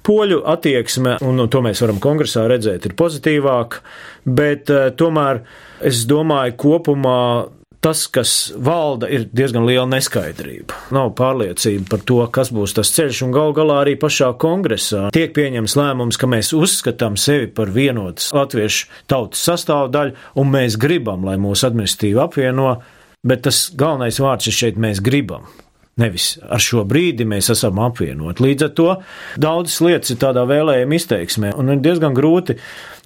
Poļu 0.06 0.42
attieksme, 0.46 1.16
un 1.26 1.42
to 1.50 1.62
mēs 1.64 1.82
varam 1.82 1.98
kongresā 2.02 2.46
redzēt, 2.50 2.86
ir 2.86 2.94
pozitīvāka, 2.98 3.82
bet 4.26 4.70
eh, 4.70 4.90
tomēr 4.96 5.42
es 5.86 6.04
domāju, 6.08 6.56
kopumā 6.62 7.20
tas, 7.86 8.06
kas 8.10 8.30
valda, 8.58 9.06
ir 9.06 9.28
diezgan 9.30 9.66
liela 9.66 9.86
neskaidrība. 9.86 10.74
Nav 10.94 11.12
pārliecība 11.18 11.86
par 11.92 12.02
to, 12.08 12.18
kas 12.34 12.50
būs 12.54 12.74
tas 12.74 12.90
ceļš, 12.96 13.22
un 13.26 13.34
gal 13.34 13.54
galā 13.54 13.78
arī 13.84 13.94
pašā 14.00 14.32
kongresā 14.42 15.06
tiek 15.14 15.30
pieņems 15.36 15.76
lēmums, 15.78 16.18
ka 16.18 16.26
mēs 16.30 16.50
uzskatām 16.56 17.18
sevi 17.20 17.46
par 17.46 17.70
vienotas 17.74 18.32
latviešu 18.34 18.90
tautas 19.10 19.44
sastāvdaļu, 19.46 20.16
un 20.42 20.50
mēs 20.50 20.78
gribam, 20.82 21.28
lai 21.28 21.36
mūsu 21.38 21.68
administratīvi 21.70 22.22
apvieno, 22.26 22.72
bet 23.26 23.46
tas 23.46 23.68
galvenais 23.78 24.18
vārds 24.22 24.50
ir 24.50 24.58
šeit 24.58 24.82
mēs 24.82 25.02
gribam. 25.04 25.46
Nevis 25.96 26.34
ar 26.52 26.60
šo 26.60 26.82
brīdi 26.84 27.24
mēs 27.24 27.46
esam 27.54 27.78
apvienoti. 27.80 28.42
Līdz 28.44 28.64
ar 28.66 28.72
to 28.76 28.88
daudzas 29.40 29.78
lietas 29.80 30.12
ir 30.12 30.18
tādā 30.20 30.42
vēlējuma 30.44 30.98
izteiksmē, 30.98 31.54
un 31.56 31.72
ir 31.72 31.80
diezgan 31.80 32.12
grūti 32.12 32.58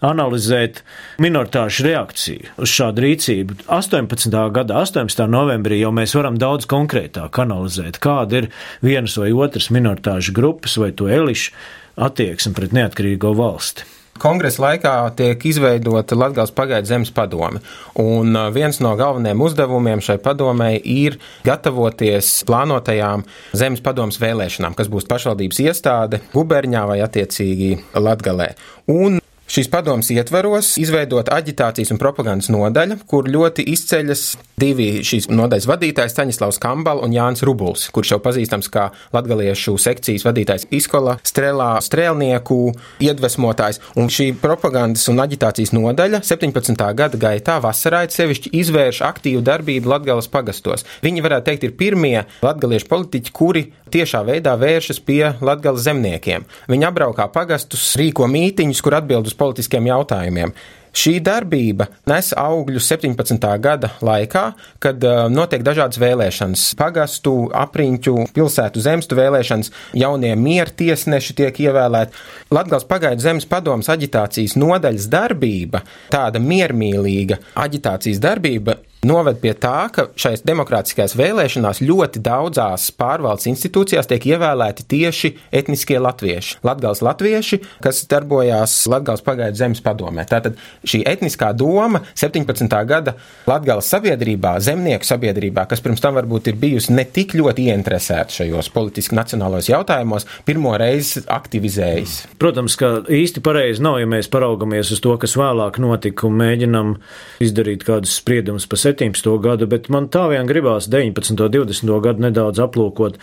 analizēt 0.03 0.81
minoritāšu 1.23 1.87
reakciju 1.87 2.57
uz 2.67 2.73
šādu 2.75 3.05
rīcību. 3.05 3.61
18. 3.79 4.35
gada 4.57 4.81
18. 4.83 5.23
novembrī 5.31 5.79
jau 5.79 5.95
mēs 5.95 6.17
varam 6.19 6.41
daudz 6.43 6.67
konkrētāk 6.67 7.39
analizēt, 7.45 8.03
kāda 8.03 8.43
ir 8.43 8.51
vienas 8.83 9.15
vai 9.23 9.31
otras 9.39 9.71
minoritāšu 9.71 10.35
grupas 10.35 10.75
vai 10.83 10.91
to 10.91 11.07
elišu 11.07 11.55
attieksme 11.95 12.59
pret 12.59 12.75
neatkarīgo 12.75 13.37
valsti 13.39 14.00
kongresa 14.21 14.65
laikā 14.67 14.95
tiek 15.19 15.47
izveidota 15.51 16.19
Latvijas 16.19 16.53
pagaidu 16.55 16.91
zemes 16.91 17.13
padome. 17.15 17.63
Un 18.01 18.37
uh, 18.37 18.49
viens 18.55 18.81
no 18.85 18.93
galvenajiem 18.99 19.45
uzdevumiem 19.47 20.03
šai 20.05 20.19
padomei 20.23 20.77
ir 20.85 21.19
gatavoties 21.47 22.33
plānotajām 22.49 23.25
zemes 23.57 23.83
padomas 23.85 24.21
vēlēšanām, 24.23 24.77
kas 24.79 24.91
būs 24.93 25.09
pašvaldības 25.11 25.63
iestāde 25.67 26.23
guberņā 26.35 26.87
vai 26.91 27.01
attiecīgi 27.07 27.77
Latgalē. 27.97 28.53
Un 28.91 29.20
Šīs 29.51 29.67
padomas 29.67 30.07
ietveros 30.15 30.77
izveidot 30.79 31.27
aģitācijas 31.35 31.91
un 31.91 31.99
propagandas 31.99 32.47
nodaļa, 32.55 33.01
kur 33.11 33.27
ļoti 33.27 33.65
izceļas 33.73 34.21
divi 34.61 35.01
šīs 35.03 35.27
nodaļas 35.27 35.67
vadītāji, 35.67 36.13
Staņislavs 36.13 36.61
Kambala 36.63 37.03
un 37.03 37.17
Jānis 37.17 37.43
Rubuls, 37.43 37.89
kurš 37.91 38.13
jau 38.13 38.21
pazīstams 38.23 38.71
kā 38.71 38.85
latgaliešu 39.11 39.75
sekcijas 39.83 40.23
vadītājs 40.29 40.69
Iskola, 40.79 41.17
Strelā, 41.27 41.73
strēlnieku 41.83 42.61
iedvesmotājs. 43.03 43.81
Un 43.99 44.13
šī 44.13 44.29
propagandas 44.39 45.09
un 45.11 45.19
aģitācijas 45.25 45.75
nodaļa 45.75 46.23
17. 46.31 46.87
gada 47.03 47.19
gaitā 47.19 47.59
vasarā 47.65 48.05
sevišķi 48.07 48.55
izvērš 48.61 49.03
aktīvu 49.09 49.43
darbību 49.51 49.91
Latgales 49.91 50.31
pagastos. 50.31 50.87
Viņi 51.03 51.27
varētu 51.27 51.51
teikt, 51.51 51.67
ir 51.67 51.75
pirmie 51.81 52.21
latgaliešu 52.47 52.87
politiķi, 52.95 53.35
kuri 53.35 53.67
tiešā 53.91 54.23
veidā 54.27 54.55
vēršas 54.61 55.03
pie 55.03 55.33
latgales 55.43 55.83
zemniekiem. 55.89 56.47
Viņi 56.71 56.87
apbraukā 56.87 57.27
pagastus, 57.35 57.89
rīko 57.99 58.29
mītiņus, 58.31 58.83
kur 58.85 59.01
atbild 59.01 59.27
uz 59.27 59.37
politiskiem 59.41 59.89
jautājumiem. 59.91 60.55
Šī 60.91 61.21
darbība 61.23 61.87
nes 62.11 62.33
augļus 62.35 62.89
17. 62.91 63.45
gada 63.63 63.93
laikā, 64.03 64.43
kad 64.83 65.05
uh, 65.07 65.29
notiek 65.31 65.63
dažādas 65.67 66.01
vēlēšanas, 66.03 66.65
pagastu, 66.79 67.35
apriņķu, 67.55 68.17
pilsētu 68.35 68.83
zemstu 68.83 69.19
vēlēšanas, 69.19 69.71
jaunie 70.03 70.35
mieru 70.35 70.75
tiesneši 70.83 71.39
tiek 71.43 71.63
ievēlēti. 71.69 72.27
Latgals 72.51 72.89
pagaidu 72.91 73.23
zemes 73.23 73.47
padomas 73.51 73.91
aģitācijas 73.95 74.59
nodaļas 74.59 75.07
darbība, 75.13 75.85
tāda 76.11 76.43
miermīlīga 76.43 77.39
aģitācijas 77.63 78.23
darbība, 78.23 78.81
noved 79.07 79.39
pie 79.41 79.53
tā, 79.57 79.89
ka 79.93 80.09
šais 80.19 80.43
demokrātiskajās 80.45 81.15
vēlēšanās 81.17 81.81
ļoti 81.85 82.21
daudzās 82.25 82.91
pārvaldes 83.01 83.49
institūcijās 83.49 84.09
tiek 84.11 84.27
ievēlēti 84.35 84.85
tieši 84.91 85.31
etniskie 85.57 85.97
latvieši. 86.03 86.59
Latgals 86.67 87.01
latvieši, 87.05 87.61
kas 87.85 88.03
darbojās 88.11 88.75
Latgals 88.91 89.25
pagaidu 89.25 89.57
zemes 89.61 89.81
padomē. 89.85 90.27
Tātad 90.29 90.59
šī 90.85 91.03
etniskā 91.09 91.53
doma 91.57 92.03
17. 92.13 92.77
gada 92.89 93.17
Latgals 93.49 93.89
sabiedrībā, 93.93 94.59
zemnieku 94.61 95.09
sabiedrībā, 95.09 95.65
kas 95.71 95.81
pirms 95.85 96.05
tam 96.05 96.19
varbūt 96.21 96.53
ir 96.53 96.61
bijusi 96.61 96.93
ne 96.97 97.07
tik 97.09 97.35
ļoti 97.41 97.71
ieinteresēta 97.71 98.41
šajos 98.41 98.69
politiski 98.75 99.17
nacionālos 99.17 99.71
jautājumos, 99.73 100.29
pirmo 100.45 100.75
reizi 100.81 101.25
aktivizējas. 101.31 102.19
Protams, 102.41 102.77
ka 102.81 102.93
īsti 103.09 103.45
pareizi 103.45 103.85
nav, 103.85 104.01
ja 104.03 104.09
mēs 104.11 104.29
paraugamies 104.33 104.93
uz 104.93 105.01
to, 105.01 105.17
kas 105.21 105.39
vēlāk 105.41 105.81
notika 105.81 106.29
un 106.29 106.37
mēģinam 106.43 106.95
izdarīt 107.41 107.87
kādus 107.89 108.19
spriedumus 108.21 108.69
pa 108.69 108.77
17. 108.91 109.31
gadu, 109.43 109.69
bet 109.71 109.89
man 109.93 110.09
tā 110.11 110.25
vien 110.33 110.49
gribās 110.49 110.89
19. 110.91 111.37
un 111.47 111.53
20. 111.55 111.93
gadu 112.03 112.25
nedaudz 112.25 112.61
aplūkot. 112.63 113.19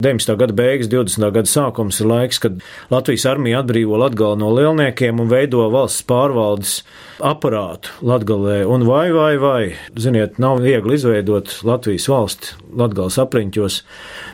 19. 0.00 0.36
gada 0.40 0.56
beigas, 0.56 0.88
20. 0.92 1.26
gada 1.34 1.50
sākums 1.50 2.00
ir 2.00 2.08
laiks, 2.08 2.40
kad 2.40 2.60
Latvijas 2.92 3.26
armija 3.28 3.60
atbrīvo 3.60 3.98
Latgali 4.00 4.40
no 4.40 4.50
lielniekiem 4.56 5.20
un 5.20 5.28
veido 5.30 5.66
valsts 5.72 6.06
pārvaldes 6.08 6.80
aparātu 7.20 7.92
Latgalē. 8.06 8.62
Un 8.64 8.86
vai, 8.88 9.10
vai, 9.12 9.34
vai, 9.40 9.62
ziniet, 10.00 10.40
nav 10.42 10.62
viegli 10.64 10.96
izveidot 10.96 11.60
Latvijas 11.68 12.08
valsti 12.10 12.56
Latgales 12.80 13.18
apriņķos, 13.20 13.78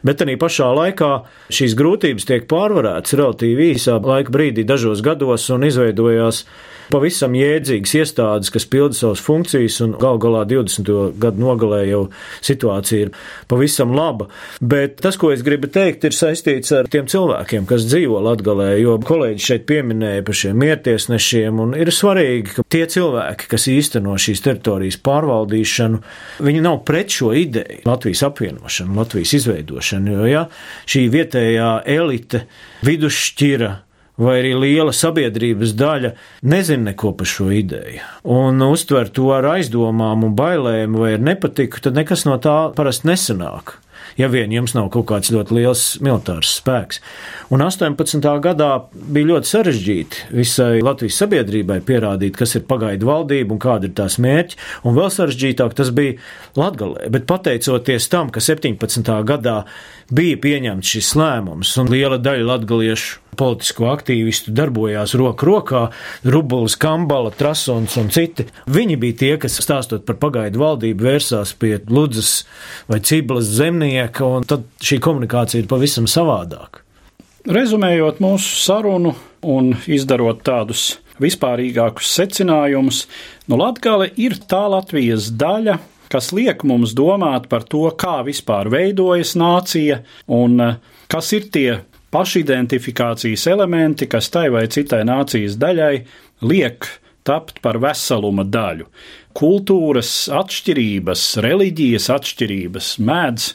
bet 0.07 0.23
arī 0.23 0.39
pašā 0.41 0.71
laikā 0.77 1.11
šīs 1.51 1.75
grūtības 1.79 2.29
tiek 2.29 2.49
pārvarētas 2.51 3.17
relatīvi 3.19 3.73
īsā 3.75 3.99
laika 4.05 4.33
brīdī, 4.35 4.67
dažos 4.69 5.03
gados, 5.05 5.49
un 5.55 5.67
izveidojās 5.67 6.45
pavisam 6.93 7.35
jēdzīgas 7.37 7.95
iestādes, 8.01 8.51
kas 8.55 8.67
pilda 8.71 8.97
savas 8.97 9.23
funkcijas, 9.25 9.79
un 9.85 9.95
gal 10.01 10.21
galā 10.23 10.45
20. 10.49 10.91
gadu 11.23 11.43
nogalē 11.43 11.83
jau 11.89 12.03
situācija 12.45 13.07
ir 13.07 13.13
pavisam 13.51 13.95
laba. 13.97 14.29
Bet 14.61 15.01
tas, 15.05 15.19
ko 15.21 15.33
es 15.35 15.45
gribu 15.47 15.71
teikt, 15.73 16.07
ir 16.07 16.17
saistīts 16.17 16.73
ar 16.77 16.91
tiem 16.93 17.09
cilvēkiem, 17.11 17.67
kas 17.69 17.87
dzīvo 17.89 18.21
Latgalē, 18.27 18.73
jo 18.81 18.97
kolēģi 19.07 19.47
šeit 19.47 19.67
pieminēja 19.69 20.25
par 20.27 20.39
šiem 20.41 20.61
miertiesnešiem, 20.63 21.63
un 21.63 21.77
ir 21.79 21.93
svarīgi, 21.95 22.57
ka 22.59 22.67
tie 22.73 22.85
cilvēki, 22.91 23.51
kas 23.53 23.69
īsteno 23.73 24.17
šīs 24.21 24.45
teritorijas 24.47 25.01
pārvaldīšanu, 25.07 26.03
viņi 26.47 26.65
nav 26.65 26.83
pret 26.89 27.15
šo 27.19 27.33
ideju 27.37 27.85
Latvijas 27.87 28.25
apvienošanu, 28.29 28.97
Latvijas 28.99 29.37
izveidošanu, 29.41 30.17
jo 30.17 30.31
ja, 30.31 30.47
šī 30.89 31.07
vietējā 31.13 31.73
elite, 31.97 32.47
vidusšķira, 32.87 33.73
vai 34.21 34.39
arī 34.41 34.53
liela 34.57 34.95
sabiedrības 34.97 35.75
daļa 35.77 36.13
nezina 36.49 36.91
neko 36.91 37.13
par 37.17 37.29
šo 37.31 37.51
ideju. 37.55 38.05
Un 38.25 38.63
uztver 38.67 39.11
to 39.13 39.31
ar 39.37 39.49
aizdomām 39.57 40.25
un 40.27 40.37
bailēm 40.39 40.97
vai 40.97 41.17
ar 41.17 41.27
nepatiku, 41.33 41.83
tad 41.85 41.99
nekas 41.99 42.27
no 42.29 42.39
tā 42.43 42.59
parasti 42.77 43.13
nesanāk 43.13 43.77
ja 44.17 44.29
vien 44.33 44.53
jums 44.53 44.75
nav 44.77 44.89
kaut 44.95 45.09
kāds 45.11 45.33
ļoti 45.35 45.57
liels 45.59 45.85
militārs 46.05 46.57
spēks. 46.61 47.01
Un 47.53 47.65
18. 47.65 48.23
gadā 48.45 48.71
bija 48.93 49.31
ļoti 49.33 49.53
sarežģīti 49.53 50.25
visai 50.37 50.81
Latvijas 50.85 51.21
sabiedrībai 51.23 51.81
pierādīt, 51.87 52.37
kas 52.39 52.57
ir 52.59 52.67
pagaidu 52.69 53.11
valdība 53.11 53.57
un 53.57 53.63
kāda 53.63 53.89
ir 53.89 53.97
tās 53.99 54.19
mērķi, 54.23 54.59
un 54.87 54.97
vēl 54.99 55.13
sarežģītāk 55.13 55.77
tas 55.79 55.93
bija 55.97 56.17
Latgalē. 56.57 57.11
Bet 57.13 57.29
pateicoties 57.29 58.09
tam, 58.13 58.33
ka 58.33 58.43
17. 58.45 59.13
gadā 59.29 59.61
bija 60.15 60.41
pieņemts 60.41 60.97
šis 60.97 61.15
lēmums, 61.19 61.77
un 61.81 61.93
liela 61.93 62.19
daļa 62.23 62.51
latgaliešu 62.53 63.23
politisko 63.37 63.91
aktīvistu 63.93 64.53
darbojās 64.57 65.15
roku 65.19 65.49
rokā, 65.49 65.83
Rubulis, 66.25 66.77
Kambala, 66.81 67.33
Trasons 67.37 67.97
un 68.01 68.09
citi. 68.15 68.47
Viņi 68.73 68.97
bija 69.01 69.19
tie, 69.21 69.33
kas 69.41 69.59
stāstot 69.61 70.07
par 70.09 70.19
pagaidu 70.23 70.63
valdību 70.63 71.07
vērsās 71.07 71.53
pie 71.61 71.77
Ludzas 71.91 72.47
vai 72.91 73.03
Ciblas 73.05 73.51
zemnieka, 73.59 74.06
un 74.27 74.47
tad 74.49 74.67
šī 74.83 75.01
komunikācija 75.03 75.63
ir 75.63 75.71
pavisam 75.71 76.09
savādāka. 76.11 76.83
Rezumējot 77.47 78.19
mūsu 78.23 78.57
sarunu 78.59 79.13
un 79.47 79.71
izdarot 79.87 80.41
tādus 80.47 80.97
vispārīgākus 81.23 82.09
secinājumus, 82.19 83.05
nu 83.49 83.59
Latgale 83.61 84.11
ir 84.21 84.35
tā 84.51 84.65
Latvijas 84.73 85.31
daļa, 85.39 85.79
kas 86.13 86.33
liek 86.35 86.65
mums 86.67 86.95
domāt 86.97 87.49
par 87.51 87.65
to, 87.67 87.87
kā 87.99 88.21
vispār 88.27 88.71
veidojas 88.73 89.35
nācija 89.39 90.03
un 90.27 90.61
eh, 90.61 90.77
kas 91.13 91.33
ir 91.37 91.49
tie 91.55 91.71
pašidentifikācijas 92.15 93.47
elementi, 93.53 94.09
kas 94.11 94.31
tai 94.33 94.49
vai 94.55 94.67
citai 94.73 95.03
nācijas 95.07 95.59
daļai 95.61 95.95
liek 96.47 96.89
tapt 97.27 97.61
par 97.63 97.81
veseluma 97.83 98.47
daļu. 98.47 98.87
Kultūras 99.37 100.11
atšķirības, 100.33 101.23
reliģijas 101.45 102.07
atšķirības 102.15 102.87
mēdz 103.05 103.51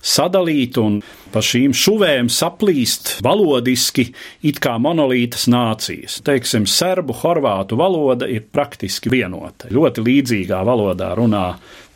sadalīt 0.00 0.78
un 0.80 1.00
pa 1.34 1.42
šīm 1.44 1.74
šuvēm 1.76 2.30
saplīst 2.32 3.18
valodiski 3.26 4.06
it 4.48 4.62
kā 4.64 4.78
monolītas 4.80 5.44
nācijas. 5.52 6.22
Teiksim, 6.24 6.64
serbu, 6.70 7.18
horvātu 7.20 7.76
valoda 7.76 8.28
ir 8.32 8.46
praktiski 8.48 9.12
vienota. 9.12 9.68
Ļoti 9.68 10.06
līdzīgā 10.06 10.62
valodā 10.64 11.12
runā 11.18 11.50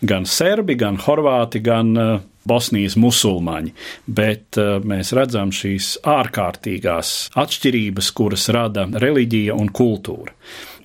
gan 0.05 0.29
serbi, 0.29 0.77
gan 0.81 1.01
horvāti, 1.01 1.65
gan 1.65 1.97
uh, 1.97 2.13
Bosnijas 2.45 2.97
musulmaņi, 3.01 3.73
bet 4.21 4.61
uh, 4.61 4.79
mēs 4.85 5.15
redzam 5.17 5.53
šīs 5.53 5.95
ārkārtīgās 6.09 7.31
atšķirības, 7.41 8.15
kuras 8.17 8.49
rada 8.53 8.89
reliģija 9.01 9.57
un 9.57 9.73
kultūra. 9.73 10.37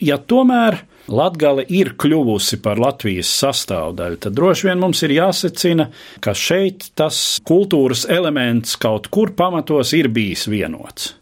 Ja 0.03 0.19
tomēr 0.19 0.85
Latgale 1.11 1.65
ir 1.69 1.91
kļuvusi 2.01 2.57
par 2.65 2.79
Latvijas 2.81 3.29
sastāvdaļu, 3.43 4.17
tad 4.25 4.33
droši 4.37 4.69
vien 4.69 4.81
mums 4.81 5.03
ir 5.05 5.13
jāsacina, 5.13 5.91
ka 6.23 6.33
šeit 6.33 6.89
tas 6.97 7.19
kultūras 7.45 8.07
elements 8.09 8.73
kaut 8.81 9.11
kur 9.13 9.35
pamatos 9.37 9.93
ir 9.93 10.09
bijis 10.09 10.47
vienots. 10.49 11.13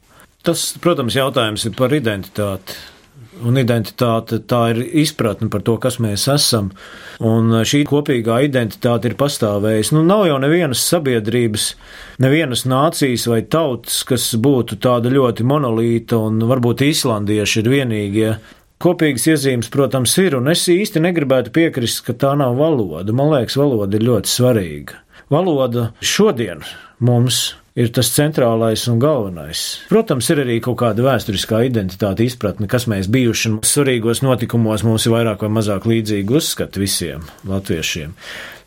Tas, 0.44 0.74
protams, 0.84 1.16
jautājums 1.16 1.68
ir 1.68 1.76
par 1.76 1.94
identitāti. 1.96 2.80
Un 3.44 3.58
identitāte 3.58 4.38
tā 4.48 4.60
ir 4.72 4.80
izpratne 5.02 5.50
par 5.52 5.64
to, 5.66 5.76
kas 5.82 5.98
mēs 6.04 6.28
esam. 6.32 6.70
Un 7.24 7.50
šī 7.68 7.82
kopīgā 7.90 8.38
identitāte 8.46 9.10
ir 9.10 9.18
pastāvējusi. 9.20 9.96
Nu, 9.98 10.04
nav 10.08 10.28
jau 10.30 10.38
nevienas 10.44 10.84
sabiedrības, 10.86 11.70
nevienas 12.24 12.64
nācijas 12.70 13.26
vai 13.32 13.42
tautas, 13.44 14.04
kas 14.08 14.30
būtu 14.40 14.78
tāda 14.84 15.12
ļoti 15.12 15.48
monolīta, 15.50 16.22
un 16.24 16.44
varbūt 16.48 16.86
īslandieši 16.88 17.64
ir 17.64 17.72
vienīgie. 17.74 18.34
Kopīgas 18.82 19.28
iezīmes, 19.30 19.70
protams, 19.72 20.16
ir, 20.20 20.38
un 20.40 20.50
es 20.52 20.66
īsti 20.72 21.02
negribētu 21.04 21.54
piekrist, 21.56 22.02
ka 22.08 22.16
tā 22.20 22.34
nav 22.40 22.58
valoda. 22.60 23.16
Man 23.16 23.32
liekas, 23.32 23.58
valoda 23.60 24.00
ir 24.00 24.08
ļoti 24.10 24.32
svarīga. 24.32 25.04
Valoda 25.32 25.92
šodien 26.04 26.66
mums 27.00 27.54
ir 27.80 27.90
tas 27.94 28.10
centrālais 28.14 28.84
un 28.92 29.00
galvenais. 29.02 29.62
Protams, 29.90 30.30
ir 30.34 30.44
arī 30.44 30.60
kaut 30.64 30.78
kāda 30.84 31.06
vēsturiskā 31.06 31.64
identitāte, 31.70 32.26
izpratne, 32.28 32.70
kas 32.70 32.86
mēs 32.92 33.10
bijuši 33.14 33.50
un 33.50 33.62
svarīgos 33.66 34.24
notikumos 34.26 34.86
mums 34.86 35.08
ir 35.08 35.16
vairāk 35.16 35.46
vai 35.46 35.54
mazāk 35.62 35.88
līdzīgi 35.90 36.38
uzskati 36.42 36.84
visiem 36.84 37.26
latviešiem. 37.50 38.14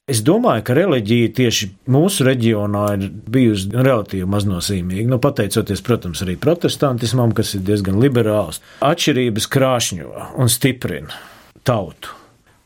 Es 0.07 0.21
domāju, 0.23 0.63
ka 0.63 0.75
reliģija 0.79 1.33
tieši 1.35 1.67
mūsu 1.91 2.23
reģionā 2.29 2.83
ir 2.95 3.09
bijusi 3.11 3.73
relatīvi 3.75 4.29
maznozīmīga. 4.31 5.09
Nu, 5.11 5.17
pateicoties, 5.19 5.81
protams, 5.83 6.21
arī 6.23 6.37
protestantismam, 6.39 7.33
kas 7.35 7.57
ir 7.57 7.65
diezgan 7.67 7.97
liberāls. 7.99 8.61
Atšķirības 8.87 9.49
krāšņo 9.51 10.29
un 10.39 10.53
stiprina 10.53 11.19
tautu. 11.67 12.13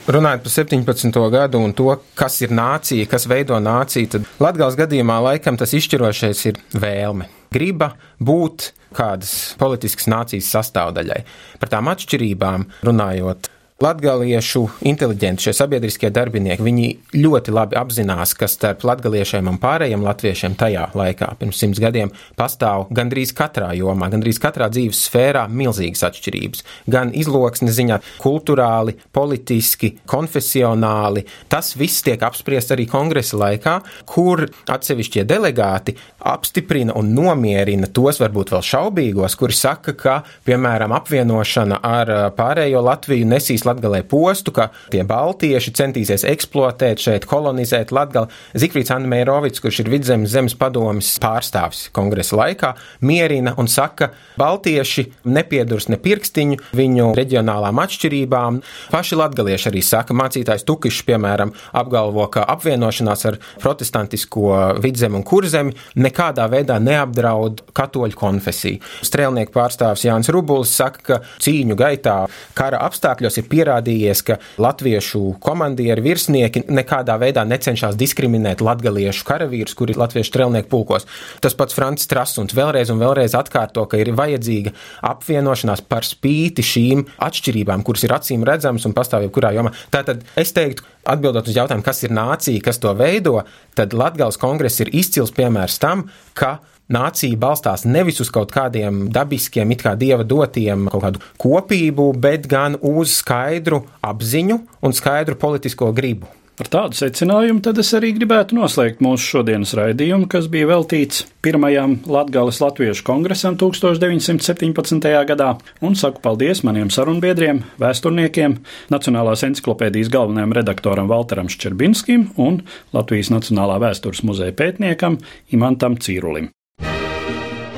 Runājot 0.04 0.44
par 0.44 0.52
17. 0.52 1.16
gadu 1.32 1.62
un 1.64 1.72
to, 1.78 1.88
kas 2.18 2.36
ir 2.44 2.52
nācija, 2.52 3.06
kas 3.08 3.24
veido 3.30 3.56
nāciju, 3.56 4.10
tad 4.18 4.28
Latvijas 4.44 4.76
gadījumā 4.76 5.16
laikam 5.30 5.56
tas 5.56 5.72
izšķirošais 5.80 6.42
ir 6.50 6.60
vēlme. 6.76 7.30
griba 7.56 7.94
būt 8.20 8.74
kādas 8.92 9.32
politiskas 9.56 10.12
nācijas 10.12 10.52
sastāvdaļai. 10.58 11.24
Par 11.56 11.72
tām 11.72 11.88
atšķirībām 11.88 12.68
runājot, 12.84 13.48
Latgaliešu 13.80 14.60
inteliģenti, 14.84 15.46
šie 15.46 15.52
sabiedriskie 15.56 16.10
darbinieki, 16.12 16.60
viņi 16.60 16.88
ļoti 17.16 17.52
labi 17.56 17.78
apzinās, 17.80 18.34
ka 18.36 18.44
starp 18.44 18.82
latgaliešiem 18.84 19.46
un 19.48 19.56
pārējiem 19.56 20.02
latviešiem 20.04 20.52
tajā 20.60 20.82
laikā, 20.92 21.30
pirms 21.40 21.62
simts 21.62 21.80
gadiem, 21.80 22.10
pastāv 22.36 22.90
gandrīz 22.92 23.32
katrā 23.32 23.70
jomā, 23.78 24.10
gandrīz 24.12 24.36
katrā 24.42 24.68
dzīves 24.68 25.00
sfērā 25.06 25.46
milzīgas 25.48 26.04
atšķirības. 26.10 26.60
Gan 26.92 27.14
izloksne 27.16 27.72
ziņā, 27.72 27.96
kultūrāli, 28.20 28.98
politiski, 29.16 29.94
konfesionāli. 30.12 31.24
Tas 31.48 31.72
viss 31.80 32.04
tiek 32.04 32.20
apspriests 32.20 32.76
arī 32.76 32.84
kongresa 32.84 33.40
laikā, 33.40 33.78
kur 34.04 34.44
atsevišķie 34.68 35.24
delegāti 35.24 35.96
apstiprina 36.28 36.98
un 37.00 37.14
nomierina 37.16 37.88
tos 37.88 38.20
varbūt 38.20 38.52
vēl 38.58 38.68
šaubīgos, 38.74 39.40
kuri 39.40 39.56
saka, 39.56 39.96
ka, 39.96 40.20
piemēram, 40.44 40.92
apvienošana 41.00 41.80
ar 41.80 42.14
pārējo 42.36 42.84
Latviju 42.84 43.32
nesīs 43.32 43.64
Latgalē 43.70 44.02
postu, 44.08 44.52
ka 44.54 44.70
tie 44.90 45.04
baltieši 45.06 45.74
centīsies 45.78 46.26
eksploatēt 46.28 47.02
šeit, 47.02 47.26
kolonizēt 47.30 47.94
Latgali. 47.94 48.30
Zikfrīds 48.58 48.92
Anmērovics, 48.94 49.62
kurš 49.62 49.82
ir 49.84 49.90
vidzemes 49.92 50.32
zemes 50.34 50.56
padomis 50.58 51.12
pārstāvis 51.22 51.86
kongresa 51.94 52.38
laikā, 52.40 52.72
mierina 53.06 53.54
un 53.60 53.70
saka, 53.70 54.10
baltieši 54.40 55.06
nepiedurs 55.30 55.88
ne 55.90 55.98
pirkstiņu 56.00 56.58
viņu 56.76 57.10
reģionālām 57.18 57.80
atšķirībām. 57.84 58.60
Paši 58.90 59.18
latgalieši 59.20 59.70
arī 59.70 59.84
saka, 59.86 60.16
mācītājs 60.16 60.66
Tukišs, 60.68 61.04
piemēram, 61.08 61.54
apgalvo, 61.76 62.26
ka 62.32 62.44
apvienošanās 62.54 63.26
ar 63.30 63.38
protestantisko 63.62 64.80
vidzemi 64.82 65.20
un 65.20 65.26
kurzemi 65.26 65.76
nekādā 66.00 66.46
veidā 66.50 66.80
neapdraud 66.82 67.64
katoļu 67.76 68.18
konfesiju. 68.18 68.82
Strēlnieku 69.06 69.54
pārstāvs 69.54 70.06
Jānis 70.08 70.30
Rubulis 70.32 70.74
saka, 70.76 71.04
ka 71.06 71.20
cīņu 71.42 71.76
gaitā 71.78 72.16
kara 72.56 72.82
apstākļos 72.86 73.40
ir 73.40 73.48
pierādījies, 73.60 74.24
ka 74.24 74.38
latviešu 74.60 75.36
komandieri 75.42 76.04
virsnieki 76.04 76.64
nekādā 76.72 77.16
veidā 77.20 77.44
necenšas 77.48 77.98
diskriminēt 78.00 78.64
latgaliešu 78.64 79.26
karavīrus, 79.28 79.76
kuri 79.76 79.94
ir 79.94 80.00
latviešu 80.00 80.32
strēlnieku 80.32 80.70
pulkos. 80.72 81.06
Tas 81.44 81.56
pats 81.58 81.76
Francis 81.76 82.08
Trasuns 82.10 82.56
vēlreiz 82.56 82.92
un 82.92 83.00
vēlreiz 83.02 83.36
atkārto, 83.38 83.84
ka 83.90 84.00
ir 84.00 84.12
vajadzīga 84.16 84.72
apvienošanās 85.10 85.84
par 85.90 86.08
spīti 86.08 86.64
šīm 86.64 87.04
atšķirībām, 87.20 87.84
kuras 87.86 88.06
ir 88.06 88.16
acīm 88.16 88.46
redzamas 88.48 88.88
un 88.88 88.96
pastāv 88.96 89.26
jebkurā 89.26 89.52
jomā. 89.56 89.74
Tātad 89.92 90.24
es 90.40 90.54
teiktu, 90.56 90.86
atbildot 91.10 91.48
uz 91.50 91.56
jautājumu, 91.56 91.84
kas 91.86 92.04
ir 92.06 92.16
nācija, 92.16 92.64
kas 92.64 92.80
to 92.82 92.92
veido, 92.96 93.40
tad 93.78 93.96
Latgales 93.96 94.40
kongress 94.40 94.82
ir 94.84 94.92
izcils 94.96 95.34
piemērs 95.36 95.80
tam, 95.82 96.08
ka 96.34 96.58
nācija 96.92 97.38
balstās 97.40 97.86
nevis 97.86 98.20
uz 98.22 98.32
kaut 98.34 98.52
kādiem 98.54 99.06
dabiskiem, 99.14 99.70
it 99.74 99.84
kā 99.86 99.94
dieva 99.98 100.26
dotiem 100.26 100.88
kaut 100.90 101.06
kādu 101.06 101.24
kopību, 101.40 102.10
bet 102.20 102.50
gan 102.50 102.76
uz 102.80 103.16
skaidru 103.20 103.84
apziņu 104.06 104.60
un 104.82 104.96
skaidru 104.96 105.38
politisko 105.40 105.92
gribu. 105.96 106.28
Ar 106.60 106.68
tādu 106.68 106.98
secinājumu 106.98 107.62
tad 107.64 107.78
es 107.80 107.88
arī 107.96 108.10
gribētu 108.12 108.52
noslēgt 108.58 108.98
mūsu 109.00 109.30
šodienas 109.30 109.70
raidījumu, 109.78 110.26
kas 110.28 110.44
bija 110.52 110.68
veltīts 110.68 111.22
pirmajam 111.40 111.94
Latgales 112.04 112.60
Latviešu 112.60 113.06
kongresam 113.06 113.56
1917. 113.56 115.08
gadā, 115.30 115.54
un 115.80 115.96
saku 115.96 116.20
paldies 116.20 116.60
maniem 116.68 116.92
sarunbiedriem, 116.92 117.64
vēsturniekiem, 117.80 118.60
Nacionālās 118.92 119.46
encyklopēdijas 119.48 120.12
galvenajam 120.12 120.52
redaktoram 120.60 121.08
Valteram 121.08 121.48
Ščerbinskim 121.48 122.28
un 122.36 122.60
Latvijas 122.92 123.32
Nacionālā 123.32 123.80
vēstures 123.80 124.20
muzeja 124.28 124.52
pētniekam 124.60 125.16
Imantam 125.56 125.96
Cīrulim. 125.96 126.52